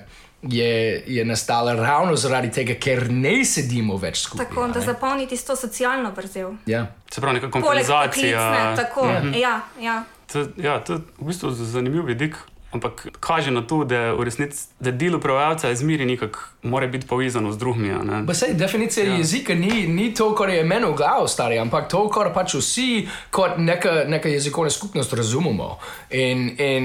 je, 0.51 1.03
je 1.07 1.25
nastala 1.25 1.75
ravno 1.75 2.17
zaradi 2.17 2.51
tega, 2.51 2.75
ker 2.81 3.11
ne 3.11 3.45
sedimo 3.45 3.97
več 3.97 4.23
skupaj. 4.23 4.47
Tako, 4.47 4.65
a 4.65 4.69
da 4.69 4.81
ne. 4.81 4.87
zapolniti 4.87 5.39
to 5.47 5.57
socialno 5.57 6.13
vrzel. 6.17 6.55
Ja. 6.67 6.87
Se 7.11 7.21
pravi, 7.21 7.41
neka 7.41 7.51
kompenzacija. 7.51 8.07
poklicne, 8.07 8.77
tako, 8.77 9.07
ja, 9.39 9.61
ja. 9.81 10.03
To, 10.33 10.47
ja, 10.57 10.81
to 10.85 10.93
je 10.93 10.99
v 11.19 11.31
bistvu 11.31 11.51
zanimiv 11.51 12.07
vidik, 12.07 12.37
ampak 12.73 13.07
kaže 13.21 13.51
na 13.51 13.63
to, 13.63 13.85
da 13.85 14.13
v 14.13 14.25
resnici 14.25 14.67
da 14.81 14.91
delo 14.91 15.21
prevajalca 15.21 15.69
je 15.69 15.77
zmeri 15.77 16.07
nekako, 16.07 16.39
mora 16.63 16.87
biti 16.87 17.07
povezano 17.07 17.53
z 17.53 17.59
drugimi. 17.59 17.95
sej, 18.35 18.55
definicija 18.55 19.07
Ja. 19.07 19.17
jezika 19.17 19.55
ni, 19.55 19.87
ni 19.89 20.15
to, 20.15 20.35
kar 20.35 20.49
je 20.51 20.65
meni 20.65 20.87
v 20.87 20.95
glavu 20.95 21.29
stari, 21.29 21.59
ampak 21.59 21.89
to, 21.89 22.09
kar 22.09 22.33
pač 22.35 22.55
vsi 22.55 23.09
kot 23.31 23.59
neka, 23.59 24.05
neka 24.09 24.29
jezikovna 24.29 24.71
skupnost 24.71 25.13
razumemo. 25.13 25.79
In, 26.11 26.51
in 26.59 26.85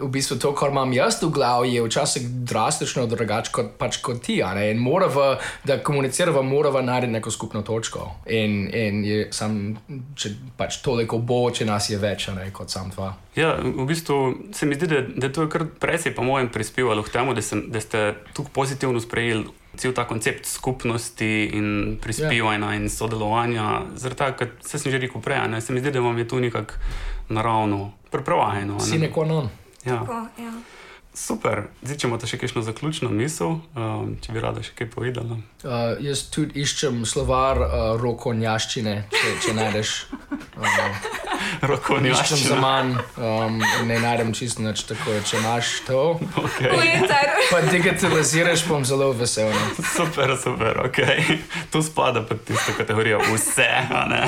v 0.00 0.08
bistvu 0.08 0.38
to, 0.38 0.52
kar 0.54 0.70
imam 0.70 0.92
jaz 0.92 1.22
v 1.22 1.30
glavi, 1.30 1.74
je 1.74 1.82
včasih 1.82 2.28
drastično 2.28 3.06
drugače 3.06 3.52
kot, 3.52 3.72
pač 3.78 3.96
kot 3.96 4.22
ti. 4.22 4.42
In 4.70 4.78
morava, 4.78 5.38
da 5.64 5.78
komunicirava, 5.82 6.42
morava 6.42 6.82
najti 6.82 7.06
neko 7.06 7.30
skupno 7.30 7.62
točko. 7.62 8.10
In, 8.26 8.68
in 8.74 9.04
je 9.04 9.28
sam, 9.32 9.76
če 10.14 10.34
pač 10.56 10.82
toliko 10.84 11.18
bo, 11.18 11.50
če 11.50 11.64
nas 11.64 11.90
je 11.90 11.98
več, 11.98 12.28
ne, 12.28 12.50
kot 12.52 12.70
sam 12.70 12.90
dva. 12.90 13.14
Ja, 13.36 13.56
v 13.56 13.86
bistvu 13.88 14.34
se 14.52 14.66
mi 14.66 14.74
zdi, 14.74 14.86
da, 14.86 15.21
da 15.22 15.30
to 15.32 15.46
je 15.46 15.50
kar 15.52 15.64
precej, 15.80 16.14
po 16.16 16.26
mojem, 16.26 16.50
prispevalo 16.52 17.04
k 17.06 17.14
temu, 17.14 17.34
da, 17.34 17.42
sem, 17.42 17.64
da 17.70 17.80
ste 17.80 18.12
tako 18.34 18.50
pozitivno 18.52 19.00
sprejeli 19.00 19.46
cel 19.76 19.94
ta 19.96 20.04
koncept 20.04 20.46
skupnosti 20.46 21.30
in 21.54 21.96
prispevanja 22.02 22.74
in 22.76 22.90
sodelovanja. 22.90 23.86
Zaradi 23.96 24.18
tega, 24.18 24.36
ker 24.36 24.52
se 24.60 24.78
sem 24.78 24.92
že 24.92 25.00
rekel 25.00 25.22
prej, 25.24 25.40
a 25.44 25.48
ne, 25.48 25.60
se 25.60 25.72
mi 25.72 25.80
zdi, 25.80 25.94
da 25.94 26.04
vam 26.04 26.18
je 26.18 26.28
to 26.28 26.40
nekako 26.40 26.74
naravno 27.28 27.92
pripravljeno. 28.10 28.76
a 28.76 28.84
ne. 28.84 28.84
Sine 28.84 29.12
qua 29.12 29.26
non. 29.28 29.48
Ja. 29.84 29.98
Tako, 30.04 30.26
ja. 30.38 30.52
Super, 31.14 31.66
zdaj 31.82 31.98
če 32.00 32.08
imate 32.08 32.28
še 32.28 32.38
kakšno 32.40 32.62
zaključno 32.64 33.10
misel, 33.12 33.58
um, 33.76 34.14
če 34.24 34.32
bi 34.32 34.40
rada 34.40 34.62
še 34.64 34.72
kaj 34.78 34.88
povedala. 34.94 35.36
Uh, 35.60 35.92
jaz 36.00 36.24
tudi 36.32 36.64
iščem 36.64 37.02
slovar 37.04 37.60
uh, 37.60 37.72
rokonjaščine, 38.00 38.94
če, 39.12 39.34
če 39.46 39.56
najdeš. 39.60 39.96
Um, 40.62 41.21
Rokovni 41.60 42.10
Iščem 42.10 42.36
za 42.38 42.56
manj, 42.56 42.94
um, 43.16 43.58
ne 43.86 43.98
najdem 44.00 44.32
čisto 44.34 44.62
nič, 44.62 44.82
tako 44.82 45.16
če 45.26 45.36
imaš 45.38 45.66
to, 45.86 46.20
Ulitar. 46.72 47.28
pa 47.50 47.60
digitaliziraš, 47.60 48.64
bom 48.68 48.84
zelo 48.84 49.12
vesel. 49.12 49.48
Ne? 49.50 49.84
Super, 49.96 50.36
super, 50.42 50.80
ok. 50.86 50.98
To 51.70 51.82
spada 51.82 52.22
pod 52.22 52.44
tisto 52.44 52.72
kategorijo 52.76 53.20
vse, 53.32 53.68
a 53.90 54.04
ne 54.08 54.22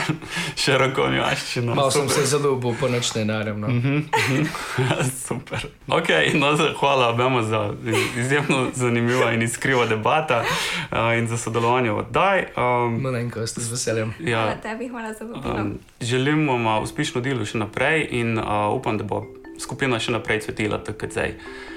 še 0.57 0.79
rokovnjaščina. 0.79 1.75
Mal 1.75 1.91
sem 1.91 2.09
se 2.09 2.27
zaljubil, 2.27 2.77
pa 2.81 2.89
nič 2.89 3.15
ne 3.15 3.25
najdem. 3.25 3.61
No. 3.61 3.69
Super. 5.29 5.67
Okay, 5.89 6.35
no, 6.35 6.53
hvala 6.81 7.09
obema 7.09 7.43
za 7.43 7.75
izjemno 8.19 8.71
zanimiva 8.75 9.33
in 9.33 9.43
iskriva 9.43 9.87
debata 9.87 10.43
uh, 10.43 11.19
in 11.19 11.29
za 11.29 11.39
sodelovanje 11.39 11.91
v 11.91 11.99
oddaji. 11.99 12.45
Um, 12.57 13.01
Malenkost, 13.03 13.59
z 13.59 13.71
veseljem. 13.71 14.15
ja, 14.21 14.43
Hvala 14.43 14.57
tebi, 14.63 14.89
hvala 14.89 15.13
za 15.13 15.25
vabilo. 15.25 15.55
um, 15.55 15.79
želim 16.01 16.49
vam 16.49 16.67
uh, 16.67 16.83
uspešno 17.15 17.23
delo 17.23 17.47
še 17.47 17.59
naprej 17.59 18.09
in 18.11 18.39
uh, 18.39 18.75
upam, 18.75 18.99
da 18.99 19.05
bo 19.05 19.23
skupina 19.59 20.01
še 20.01 20.13
naprej 20.13 20.43
cvetila 20.43 20.83
tako 20.83 21.07
kot 21.07 21.15
zdaj. 21.15 21.35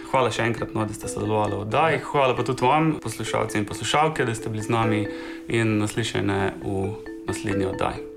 Hvala 0.10 0.32
še 0.32 0.48
enkrat, 0.48 0.74
no, 0.74 0.86
da 0.88 0.94
ste 0.96 1.12
sodelovali 1.12 1.60
v 1.60 1.66
oddaji. 1.68 2.02
Hvala 2.10 2.34
pa 2.34 2.44
tudi 2.48 2.66
vam, 2.66 2.96
poslušalci 3.04 3.60
in 3.60 3.68
poslušalke, 3.68 4.26
da 4.26 4.34
ste 4.34 4.50
bili 4.50 4.64
z 4.64 4.74
nami 4.74 5.06
in 5.52 5.78
naslišene 5.84 6.64
v 6.64 6.94
naslednji 7.28 7.68
oddaji. 7.70 8.17